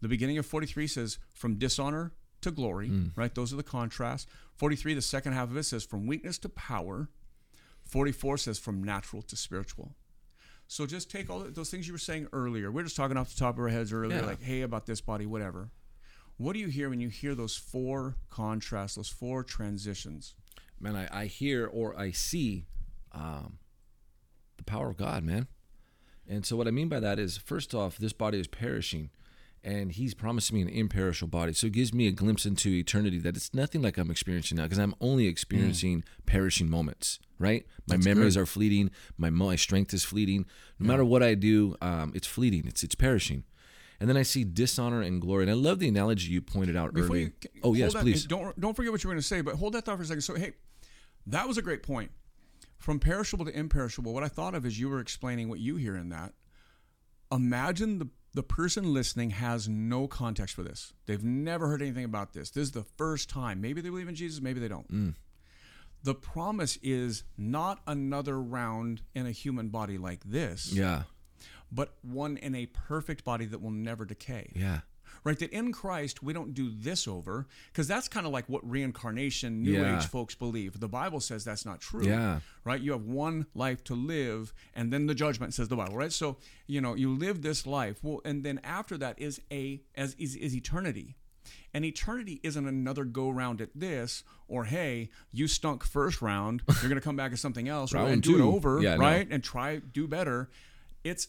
The 0.00 0.08
beginning 0.08 0.38
of 0.38 0.46
43 0.46 0.86
says 0.86 1.18
from 1.34 1.56
dishonor 1.56 2.12
to 2.42 2.50
glory, 2.52 2.88
hmm. 2.88 3.08
right? 3.16 3.34
Those 3.34 3.52
are 3.52 3.56
the 3.56 3.62
contrasts. 3.64 4.26
43, 4.56 4.94
the 4.94 5.02
second 5.02 5.32
half 5.32 5.50
of 5.50 5.56
it 5.56 5.64
says 5.64 5.84
from 5.84 6.06
weakness 6.06 6.38
to 6.38 6.48
power. 6.48 7.08
44 7.84 8.38
says 8.38 8.58
from 8.58 8.82
natural 8.84 9.20
to 9.22 9.36
spiritual. 9.36 9.94
So 10.70 10.86
just 10.86 11.10
take 11.10 11.28
all 11.28 11.40
those 11.40 11.68
things 11.68 11.88
you 11.88 11.92
were 11.92 11.98
saying 11.98 12.28
earlier. 12.32 12.70
We're 12.70 12.84
just 12.84 12.94
talking 12.94 13.16
off 13.16 13.34
the 13.34 13.40
top 13.40 13.56
of 13.56 13.58
our 13.58 13.68
heads 13.70 13.92
earlier, 13.92 14.20
Yeah. 14.20 14.24
like, 14.24 14.40
hey, 14.40 14.62
about 14.62 14.86
this 14.86 15.00
body, 15.00 15.26
whatever. 15.26 15.72
What 16.36 16.52
do 16.52 16.60
you 16.60 16.68
hear 16.68 16.88
when 16.88 17.00
you 17.00 17.08
hear 17.08 17.34
those 17.34 17.56
four 17.56 18.14
contrasts, 18.30 18.94
those 18.94 19.08
four 19.08 19.42
transitions? 19.42 20.36
Man, 20.78 20.94
I, 20.94 21.22
I 21.22 21.26
hear 21.26 21.66
or 21.66 21.98
I 21.98 22.12
see 22.12 22.66
um, 23.10 23.58
the 24.58 24.62
power 24.62 24.88
of 24.90 24.96
God, 24.96 25.24
man. 25.24 25.48
And 26.28 26.46
so 26.46 26.54
what 26.54 26.68
I 26.68 26.70
mean 26.70 26.88
by 26.88 27.00
that 27.00 27.18
is, 27.18 27.36
first 27.36 27.74
off, 27.74 27.98
this 27.98 28.12
body 28.12 28.38
is 28.38 28.46
perishing, 28.46 29.10
and 29.62 29.92
He's 29.92 30.14
promising 30.14 30.56
me 30.56 30.62
an 30.62 30.68
imperishable 30.68 31.28
body. 31.30 31.52
So 31.52 31.66
it 31.66 31.72
gives 31.72 31.92
me 31.92 32.06
a 32.08 32.12
glimpse 32.12 32.46
into 32.46 32.70
eternity 32.70 33.18
that 33.18 33.36
it's 33.36 33.52
nothing 33.54 33.82
like 33.82 33.98
I'm 33.98 34.10
experiencing 34.10 34.56
now, 34.56 34.64
because 34.64 34.78
I'm 34.78 34.94
only 35.00 35.26
experiencing 35.26 36.04
perishing 36.26 36.68
moments. 36.70 37.18
Right, 37.38 37.64
my 37.88 37.96
That's 37.96 38.04
memories 38.06 38.34
good. 38.36 38.42
are 38.42 38.46
fleeting. 38.46 38.90
My 39.16 39.30
my 39.30 39.56
strength 39.56 39.94
is 39.94 40.04
fleeting. 40.04 40.44
No 40.78 40.86
matter 40.86 41.04
what 41.04 41.22
I 41.22 41.34
do, 41.34 41.74
um, 41.80 42.12
it's 42.14 42.26
fleeting. 42.26 42.64
It's 42.66 42.82
it's 42.82 42.94
perishing. 42.94 43.44
And 43.98 44.08
then 44.08 44.16
I 44.16 44.22
see 44.22 44.44
dishonor 44.44 45.00
and 45.02 45.20
glory. 45.20 45.44
And 45.44 45.50
I 45.50 45.54
love 45.54 45.78
the 45.78 45.88
analogy 45.88 46.30
you 46.32 46.40
pointed 46.42 46.74
out 46.76 46.92
Before 46.94 47.16
earlier. 47.16 47.32
you, 47.42 47.50
oh 47.62 47.74
yes, 47.74 47.92
that- 47.94 48.02
please. 48.02 48.24
Don't 48.26 48.58
don't 48.60 48.74
forget 48.76 48.92
what 48.92 49.02
you 49.02 49.08
were 49.08 49.14
going 49.14 49.22
to 49.22 49.26
say, 49.26 49.40
but 49.40 49.54
hold 49.56 49.72
that 49.74 49.84
thought 49.86 49.96
for 49.96 50.02
a 50.02 50.06
second. 50.06 50.20
So 50.22 50.34
hey, 50.34 50.52
that 51.26 51.48
was 51.48 51.56
a 51.56 51.62
great 51.62 51.82
point. 51.82 52.10
From 52.78 52.98
perishable 52.98 53.44
to 53.46 53.58
imperishable, 53.58 54.12
what 54.14 54.22
I 54.22 54.28
thought 54.28 54.54
of 54.54 54.64
as 54.66 54.78
you 54.80 54.88
were 54.90 55.00
explaining 55.00 55.48
what 55.48 55.60
you 55.60 55.76
hear 55.76 55.96
in 55.96 56.08
that. 56.10 56.32
Imagine 57.32 57.98
the 57.98 58.08
the 58.34 58.42
person 58.42 58.92
listening 58.94 59.30
has 59.30 59.68
no 59.68 60.06
context 60.06 60.54
for 60.54 60.62
this. 60.62 60.92
They've 61.06 61.22
never 61.24 61.66
heard 61.68 61.82
anything 61.82 62.04
about 62.04 62.32
this. 62.32 62.50
This 62.50 62.62
is 62.62 62.72
the 62.72 62.84
first 62.96 63.28
time. 63.28 63.60
Maybe 63.60 63.80
they 63.80 63.88
believe 63.88 64.08
in 64.08 64.14
Jesus, 64.14 64.40
maybe 64.40 64.60
they 64.60 64.68
don't. 64.68 64.90
Mm. 64.92 65.14
The 66.02 66.14
promise 66.14 66.78
is 66.82 67.24
not 67.36 67.80
another 67.86 68.40
round 68.40 69.02
in 69.14 69.26
a 69.26 69.32
human 69.32 69.68
body 69.68 69.98
like 69.98 70.24
this, 70.24 70.72
Yeah, 70.72 71.02
but 71.70 71.94
one 72.02 72.36
in 72.38 72.54
a 72.54 72.66
perfect 72.66 73.24
body 73.24 73.44
that 73.46 73.60
will 73.60 73.70
never 73.70 74.04
decay 74.04 74.50
yeah, 74.54 74.80
right? 75.24 75.38
That 75.38 75.50
in 75.52 75.72
Christ 75.72 76.22
we 76.22 76.32
don't 76.32 76.54
do 76.54 76.70
this 76.74 77.06
over 77.08 77.46
because 77.72 77.86
that's 77.88 78.08
kind 78.08 78.26
of 78.26 78.32
like 78.32 78.48
what 78.48 78.68
reincarnation, 78.68 79.62
New 79.62 79.72
Yeah. 79.72 79.96
Age 79.98 80.06
folks 80.06 80.34
believe. 80.34 80.80
The 80.80 80.88
Bible 80.88 81.20
says 81.20 81.44
that's 81.44 81.64
not 81.66 81.80
true. 81.80 82.04
Yeah. 82.06 82.40
right. 82.64 82.80
You 82.80 82.92
have 82.92 83.04
one 83.04 83.46
life 83.54 83.82
to 83.84 83.94
live, 83.94 84.52
and 84.74 84.92
then 84.92 85.06
the 85.06 85.14
judgment 85.14 85.54
says 85.54 85.68
the 85.68 85.76
Bible, 85.76 85.96
right? 85.96 86.12
So 86.12 86.36
you 86.66 86.80
know 86.80 86.94
you 86.94 87.14
live 87.14 87.42
this 87.42 87.66
life, 87.66 87.98
well, 88.02 88.20
and 88.24 88.44
then 88.44 88.60
after 88.64 88.96
that 88.98 89.18
is 89.20 89.40
a 89.50 89.80
as 89.94 90.14
is, 90.14 90.36
is 90.36 90.54
eternity. 90.54 91.16
And 91.72 91.84
eternity 91.84 92.40
isn't 92.42 92.66
another 92.66 93.04
go 93.04 93.30
round 93.30 93.60
at 93.60 93.70
this, 93.74 94.24
or 94.48 94.64
hey, 94.64 95.08
you 95.32 95.46
stunk 95.48 95.84
first 95.84 96.20
round, 96.20 96.62
you're 96.80 96.88
gonna 96.88 97.00
come 97.00 97.16
back 97.16 97.32
as 97.32 97.40
something 97.40 97.68
else, 97.68 97.92
Round 97.94 98.10
and 98.12 98.22
do 98.22 98.38
it 98.38 98.40
over, 98.42 98.80
Yeah, 98.80 98.96
no. 98.96 99.00
right? 99.02 99.26
And 99.30 99.42
try 99.42 99.76
do 99.78 100.06
better. 100.08 100.50
It's 101.04 101.28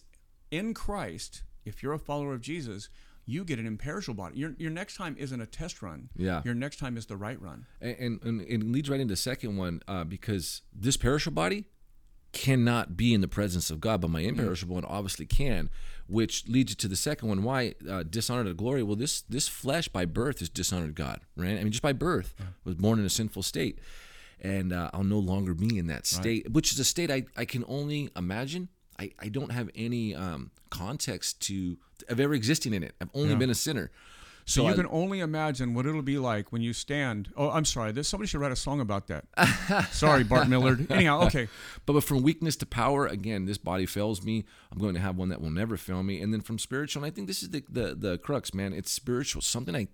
in 0.49 0.73
Christ. 0.73 1.43
If 1.63 1.81
you're 1.83 1.93
a 1.93 1.99
follower 1.99 2.33
of 2.33 2.41
Jesus, 2.41 2.89
you 3.25 3.43
get 3.43 3.59
an 3.59 3.65
imperishable 3.67 4.15
body. 4.15 4.37
Your, 4.37 4.53
your 4.57 4.71
next 4.71 4.95
time 4.97 5.15
isn't 5.17 5.39
a 5.39 5.45
test 5.45 5.81
run. 5.81 6.09
Yeah. 6.15 6.41
Your 6.43 6.53
next 6.55 6.77
time 6.77 6.97
is 6.97 7.05
the 7.05 7.17
right 7.17 7.41
run. 7.41 7.65
and 7.79 8.19
and, 8.23 8.41
and 8.41 8.41
it 8.41 8.63
leads 8.63 8.89
right 8.89 8.99
into 8.99 9.13
the 9.13 9.17
second 9.17 9.57
one 9.57 9.81
uh, 9.87 10.03
because 10.03 10.61
this 10.73 10.97
perishable 10.97 11.35
body 11.35 11.65
cannot 12.33 12.95
be 12.95 13.13
in 13.13 13.19
the 13.21 13.27
presence 13.27 13.69
of 13.69 13.81
God, 13.81 13.99
but 14.01 14.09
my 14.09 14.21
imperishable 14.21 14.75
one 14.75 14.85
obviously 14.85 15.25
can, 15.25 15.69
which 16.07 16.47
leads 16.47 16.71
you 16.71 16.75
to 16.77 16.87
the 16.87 16.95
second 16.95 17.27
one. 17.27 17.43
Why 17.43 17.75
uh, 17.89 18.03
dishonor 18.03 18.45
to 18.45 18.53
glory? 18.53 18.83
Well, 18.83 18.95
this 18.95 19.21
this 19.23 19.47
flesh 19.47 19.87
by 19.89 20.05
birth 20.05 20.41
is 20.41 20.49
dishonored 20.49 20.95
God, 20.95 21.19
right? 21.35 21.57
I 21.59 21.63
mean, 21.63 21.71
just 21.71 21.81
by 21.83 21.93
birth 21.93 22.33
was 22.63 22.75
born 22.75 22.99
in 22.99 23.05
a 23.05 23.09
sinful 23.09 23.43
state, 23.43 23.79
and 24.39 24.71
uh, 24.71 24.89
I'll 24.93 25.03
no 25.03 25.19
longer 25.19 25.53
be 25.53 25.77
in 25.77 25.87
that 25.87 26.05
state, 26.07 26.51
which 26.51 26.71
is 26.71 26.79
a 26.79 26.85
state 26.85 27.11
I, 27.11 27.25
I 27.35 27.45
can 27.45 27.65
only 27.67 28.09
imagine. 28.15 28.69
I, 28.99 29.11
I 29.19 29.29
don't 29.29 29.51
have 29.51 29.69
any 29.75 30.13
um, 30.15 30.51
context 30.71 31.39
to 31.41 31.77
of 32.09 32.19
ever 32.19 32.33
existing 32.33 32.73
in 32.73 32.81
it. 32.83 32.95
I've 32.99 33.11
only 33.13 33.29
Yeah. 33.33 33.35
been 33.35 33.49
a 33.51 33.55
sinner. 33.55 33.91
So, 34.45 34.63
you 34.63 34.69
I- 34.69 34.73
can 34.73 34.87
only 34.89 35.19
imagine 35.19 35.75
what 35.75 35.85
it'll 35.85 36.01
be 36.01 36.17
like 36.17 36.51
when 36.51 36.63
you 36.63 36.73
stand. 36.73 37.29
Oh, 37.37 37.51
I'm 37.51 37.63
sorry. 37.63 37.91
This 37.91 38.07
somebody 38.07 38.27
should 38.27 38.41
write 38.41 38.51
a 38.51 38.55
song 38.55 38.79
about 38.81 39.05
that. 39.07 39.25
sorry, 39.91 40.23
Bart 40.23 40.49
Millard. 40.49 40.91
Anyhow, 40.91 41.21
okay. 41.27 41.47
But, 41.85 41.93
but 41.93 42.03
from 42.03 42.23
weakness 42.23 42.55
to 42.57 42.65
power, 42.65 43.05
again, 43.05 43.45
this 43.45 43.59
body 43.59 43.85
fails 43.85 44.23
me. 44.23 44.45
I'm 44.71 44.79
going 44.79 44.95
to 44.95 44.99
have 44.99 45.15
one 45.15 45.29
that 45.29 45.41
will 45.41 45.51
never 45.51 45.77
fail 45.77 46.01
me. 46.01 46.19
And 46.21 46.33
then 46.33 46.41
from 46.41 46.57
spiritual, 46.57 47.03
and 47.03 47.11
I 47.11 47.13
think 47.13 47.27
this 47.27 47.43
is 47.43 47.49
the 47.51 47.63
the, 47.69 47.93
the 47.95 48.17
crux, 48.17 48.51
man. 48.53 48.73
It's 48.73 48.91
spiritual, 48.91 49.41
something 49.43 49.75
I 49.75 49.87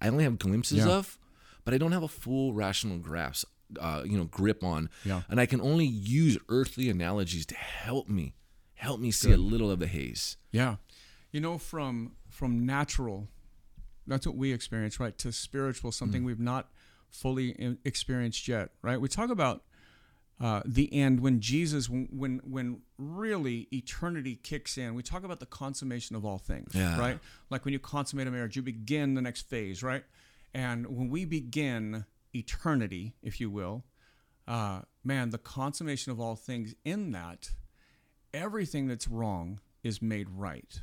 I 0.00 0.08
only 0.08 0.24
have 0.24 0.38
glimpses 0.38 0.78
Yeah. 0.78 0.88
of, 0.90 1.16
but 1.64 1.72
I 1.72 1.78
don't 1.78 1.92
have 1.92 2.02
a 2.02 2.08
full 2.08 2.52
rational 2.54 2.98
grasp, 2.98 3.48
uh, 3.80 4.02
you 4.04 4.18
know, 4.18 4.24
grip 4.24 4.64
on. 4.64 4.90
Yeah. 5.04 5.22
And 5.30 5.40
I 5.40 5.46
can 5.46 5.60
only 5.60 5.86
use 5.86 6.36
earthly 6.48 6.90
analogies 6.90 7.46
to 7.46 7.54
help 7.54 8.08
me, 8.08 8.34
help 8.76 9.00
me 9.00 9.10
see 9.10 9.32
a 9.32 9.36
little 9.36 9.70
of 9.70 9.78
the 9.80 9.86
haze. 9.86 10.36
Yeah. 10.52 10.76
You 11.32 11.40
know, 11.40 11.58
from 11.58 12.12
from 12.30 12.64
natural, 12.64 13.28
that's 14.06 14.26
what 14.26 14.36
we 14.36 14.52
experience, 14.52 15.00
right? 15.00 15.16
To 15.18 15.32
spiritual, 15.32 15.92
something 15.92 16.24
we've 16.24 16.40
not 16.40 16.68
fully 17.10 17.76
experienced 17.84 18.46
yet, 18.48 18.70
right? 18.82 19.00
We 19.00 19.08
talk 19.08 19.30
about 19.30 19.62
uh, 20.40 20.60
the 20.66 20.92
end 20.92 21.20
when 21.20 21.40
Jesus, 21.40 21.88
when, 21.88 22.08
when 22.12 22.40
when 22.44 22.80
really 22.98 23.68
eternity 23.72 24.36
kicks 24.42 24.76
in. 24.76 24.94
We 24.94 25.02
talk 25.02 25.24
about 25.24 25.40
the 25.40 25.46
consummation 25.46 26.14
of 26.14 26.24
all 26.24 26.38
things, 26.38 26.74
Yeah. 26.74 26.98
right? 26.98 27.18
Like 27.50 27.64
when 27.64 27.72
you 27.72 27.78
consummate 27.78 28.26
a 28.26 28.30
marriage, 28.30 28.54
you 28.56 28.62
begin 28.62 29.14
the 29.14 29.22
next 29.22 29.48
phase, 29.48 29.82
right? 29.82 30.04
And 30.54 30.86
when 30.86 31.08
we 31.08 31.24
begin 31.24 32.04
eternity, 32.34 33.14
if 33.22 33.40
you 33.40 33.50
will, 33.50 33.84
uh, 34.46 34.82
man, 35.02 35.30
the 35.30 35.38
consummation 35.38 36.12
of 36.12 36.20
all 36.20 36.36
things 36.36 36.74
in 36.84 37.12
that 37.12 37.50
everything 38.36 38.86
that's 38.86 39.08
wrong 39.08 39.60
is 39.82 40.02
made 40.02 40.28
right, 40.28 40.80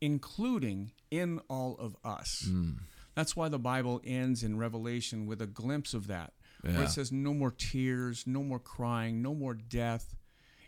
including 0.00 0.92
in 1.10 1.40
all 1.48 1.76
of 1.78 1.96
us. 2.04 2.44
Hmm. 2.46 2.70
That's 3.14 3.34
why 3.36 3.48
the 3.48 3.58
Bible 3.58 4.00
ends 4.04 4.42
in 4.44 4.58
Revelation 4.58 5.26
with 5.26 5.42
a 5.42 5.46
glimpse 5.46 5.92
of 5.92 6.06
that, 6.06 6.32
where 6.62 6.84
it 6.84 6.90
says, 6.90 7.10
No 7.10 7.34
more 7.34 7.50
tears, 7.50 8.24
no 8.26 8.42
more 8.42 8.60
crying, 8.60 9.22
no 9.22 9.34
more 9.34 9.54
death. 9.54 10.14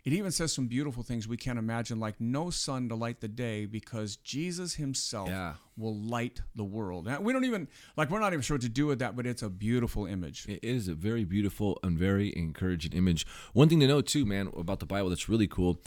It 0.03 0.13
even 0.13 0.31
says 0.31 0.51
some 0.51 0.65
beautiful 0.67 1.03
things 1.03 1.27
we 1.27 1.37
can't 1.37 1.59
imagine, 1.59 1.99
like 1.99 2.19
no 2.19 2.49
sun 2.49 2.89
to 2.89 2.95
light 2.95 3.21
the 3.21 3.27
day 3.27 3.67
because 3.67 4.15
Jesus 4.17 4.73
himself 4.73 5.29
Yeah. 5.29 5.53
will 5.77 5.95
light 5.95 6.41
the 6.55 6.63
world. 6.63 7.05
Now, 7.05 7.21
we 7.21 7.31
don't 7.31 7.45
even, 7.45 7.67
like, 7.95 8.09
we're 8.09 8.19
not 8.19 8.33
even 8.33 8.41
sure 8.41 8.55
what 8.55 8.63
to 8.63 8.69
do 8.69 8.87
with 8.87 8.97
that, 8.99 9.15
but 9.15 9.27
it's 9.27 9.43
a 9.43 9.49
beautiful 9.49 10.07
image. 10.07 10.47
It 10.49 10.59
is 10.63 10.87
a 10.87 10.95
very 10.95 11.23
beautiful 11.23 11.77
and 11.83 11.97
very 11.99 12.35
encouraging 12.35 12.93
image. 12.93 13.27
One 13.53 13.69
thing 13.69 13.79
to 13.81 13.87
know 13.87 14.01
too, 14.01 14.25
man, 14.25 14.51
about 14.57 14.79
the 14.79 14.87
Bible 14.87 15.09
that's 15.09 15.29
really 15.29 15.47
cool, 15.47 15.79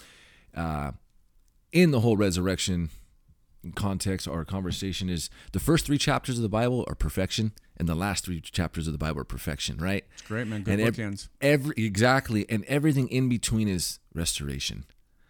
uh, 0.54 0.92
in 1.72 1.90
the 1.90 2.00
whole 2.00 2.16
resurrection 2.16 2.90
context 3.74 4.28
or 4.28 4.44
conversation 4.44 5.08
is 5.08 5.30
the 5.52 5.60
first 5.60 5.86
three 5.86 5.98
chapters 5.98 6.36
of 6.36 6.42
the 6.42 6.48
Bible 6.48 6.84
are 6.88 6.94
perfection, 6.94 7.52
and 7.76 7.88
the 7.88 7.94
last 7.94 8.24
three 8.24 8.40
chapters 8.40 8.86
of 8.86 8.92
the 8.92 8.98
Bible 8.98 9.20
are 9.20 9.24
perfection, 9.24 9.78
right? 9.78 10.04
It's 10.12 10.22
great, 10.22 10.46
man. 10.46 10.62
Good 10.62 10.80
and 10.80 10.94
bookends. 10.94 11.28
every 11.40 11.74
exactly, 11.76 12.46
and 12.48 12.64
everything 12.66 13.08
in 13.08 13.28
between 13.28 13.68
is 13.68 13.98
restoration. 14.14 14.84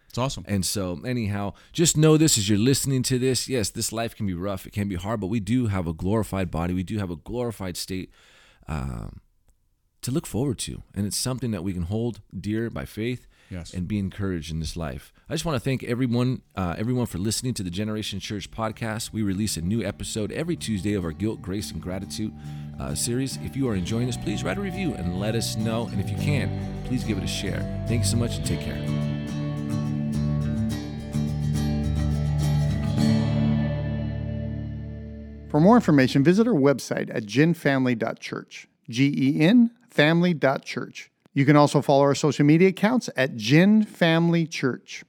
It's 0.09 0.17
awesome. 0.17 0.45
And 0.47 0.65
so, 0.65 1.01
anyhow, 1.05 1.53
just 1.73 1.97
know 1.97 2.15
this 2.15 2.37
as 2.37 2.47
you're 2.47 2.57
listening 2.57 3.03
to 3.03 3.19
this. 3.19 3.49
Yes, 3.49 3.69
this 3.69 3.91
life 3.91 4.15
can 4.15 4.25
be 4.25 4.33
rough, 4.33 4.65
it 4.65 4.71
can 4.71 4.87
be 4.87 4.95
hard, 4.95 5.19
but 5.19 5.27
we 5.27 5.39
do 5.39 5.67
have 5.67 5.87
a 5.87 5.93
glorified 5.93 6.49
body. 6.49 6.73
We 6.73 6.83
do 6.83 6.99
have 6.99 7.11
a 7.11 7.17
glorified 7.17 7.75
state 7.75 8.11
um, 8.67 9.19
to 10.01 10.11
look 10.11 10.25
forward 10.25 10.57
to. 10.59 10.83
And 10.93 11.05
it's 11.05 11.17
something 11.17 11.51
that 11.51 11.63
we 11.63 11.73
can 11.73 11.83
hold 11.83 12.21
dear 12.37 12.69
by 12.69 12.85
faith 12.85 13.27
Yes. 13.49 13.73
and 13.73 13.87
be 13.87 13.99
encouraged 13.99 14.51
in 14.51 14.59
this 14.59 14.75
life. 14.75 15.13
I 15.29 15.33
just 15.33 15.45
want 15.45 15.55
to 15.55 15.59
thank 15.59 15.83
everyone, 15.83 16.41
uh, 16.55 16.75
everyone 16.77 17.05
for 17.05 17.17
listening 17.17 17.53
to 17.55 17.63
the 17.63 17.69
Generation 17.69 18.19
Church 18.19 18.49
podcast. 18.51 19.13
We 19.13 19.21
release 19.23 19.55
a 19.57 19.61
new 19.61 19.83
episode 19.83 20.31
every 20.31 20.55
Tuesday 20.55 20.93
of 20.93 21.03
our 21.03 21.11
Guilt, 21.11 21.41
Grace, 21.41 21.71
and 21.71 21.81
Gratitude 21.81 22.33
uh, 22.79 22.95
series. 22.95 23.37
If 23.43 23.55
you 23.55 23.67
are 23.69 23.75
enjoying 23.75 24.07
this, 24.07 24.17
please 24.17 24.43
write 24.43 24.57
a 24.57 24.61
review 24.61 24.93
and 24.93 25.19
let 25.19 25.35
us 25.35 25.55
know. 25.55 25.87
And 25.91 25.99
if 26.01 26.09
you 26.09 26.17
can, 26.17 26.83
please 26.85 27.03
give 27.03 27.17
it 27.17 27.23
a 27.23 27.27
share. 27.27 27.59
Thank 27.87 28.01
you 28.01 28.07
so 28.07 28.17
much 28.17 28.37
and 28.37 28.45
take 28.45 28.61
care. 28.61 28.81
For 35.49 35.61
more 35.61 35.75
information, 35.75 36.23
visit 36.23 36.47
our 36.47 36.53
website 36.53 37.09
at 37.15 37.25
genfamily.church. 37.25 38.67
G 38.89 39.13
E 39.17 39.39
N 39.41 39.71
family.church. 39.89 41.11
You 41.35 41.45
can 41.45 41.57
also 41.57 41.81
follow 41.81 42.01
our 42.03 42.15
social 42.15 42.45
media 42.45 42.69
accounts 42.69 43.09
at 43.17 43.35
Gen 43.35 43.83
Family 43.83 44.47
Church. 44.47 45.03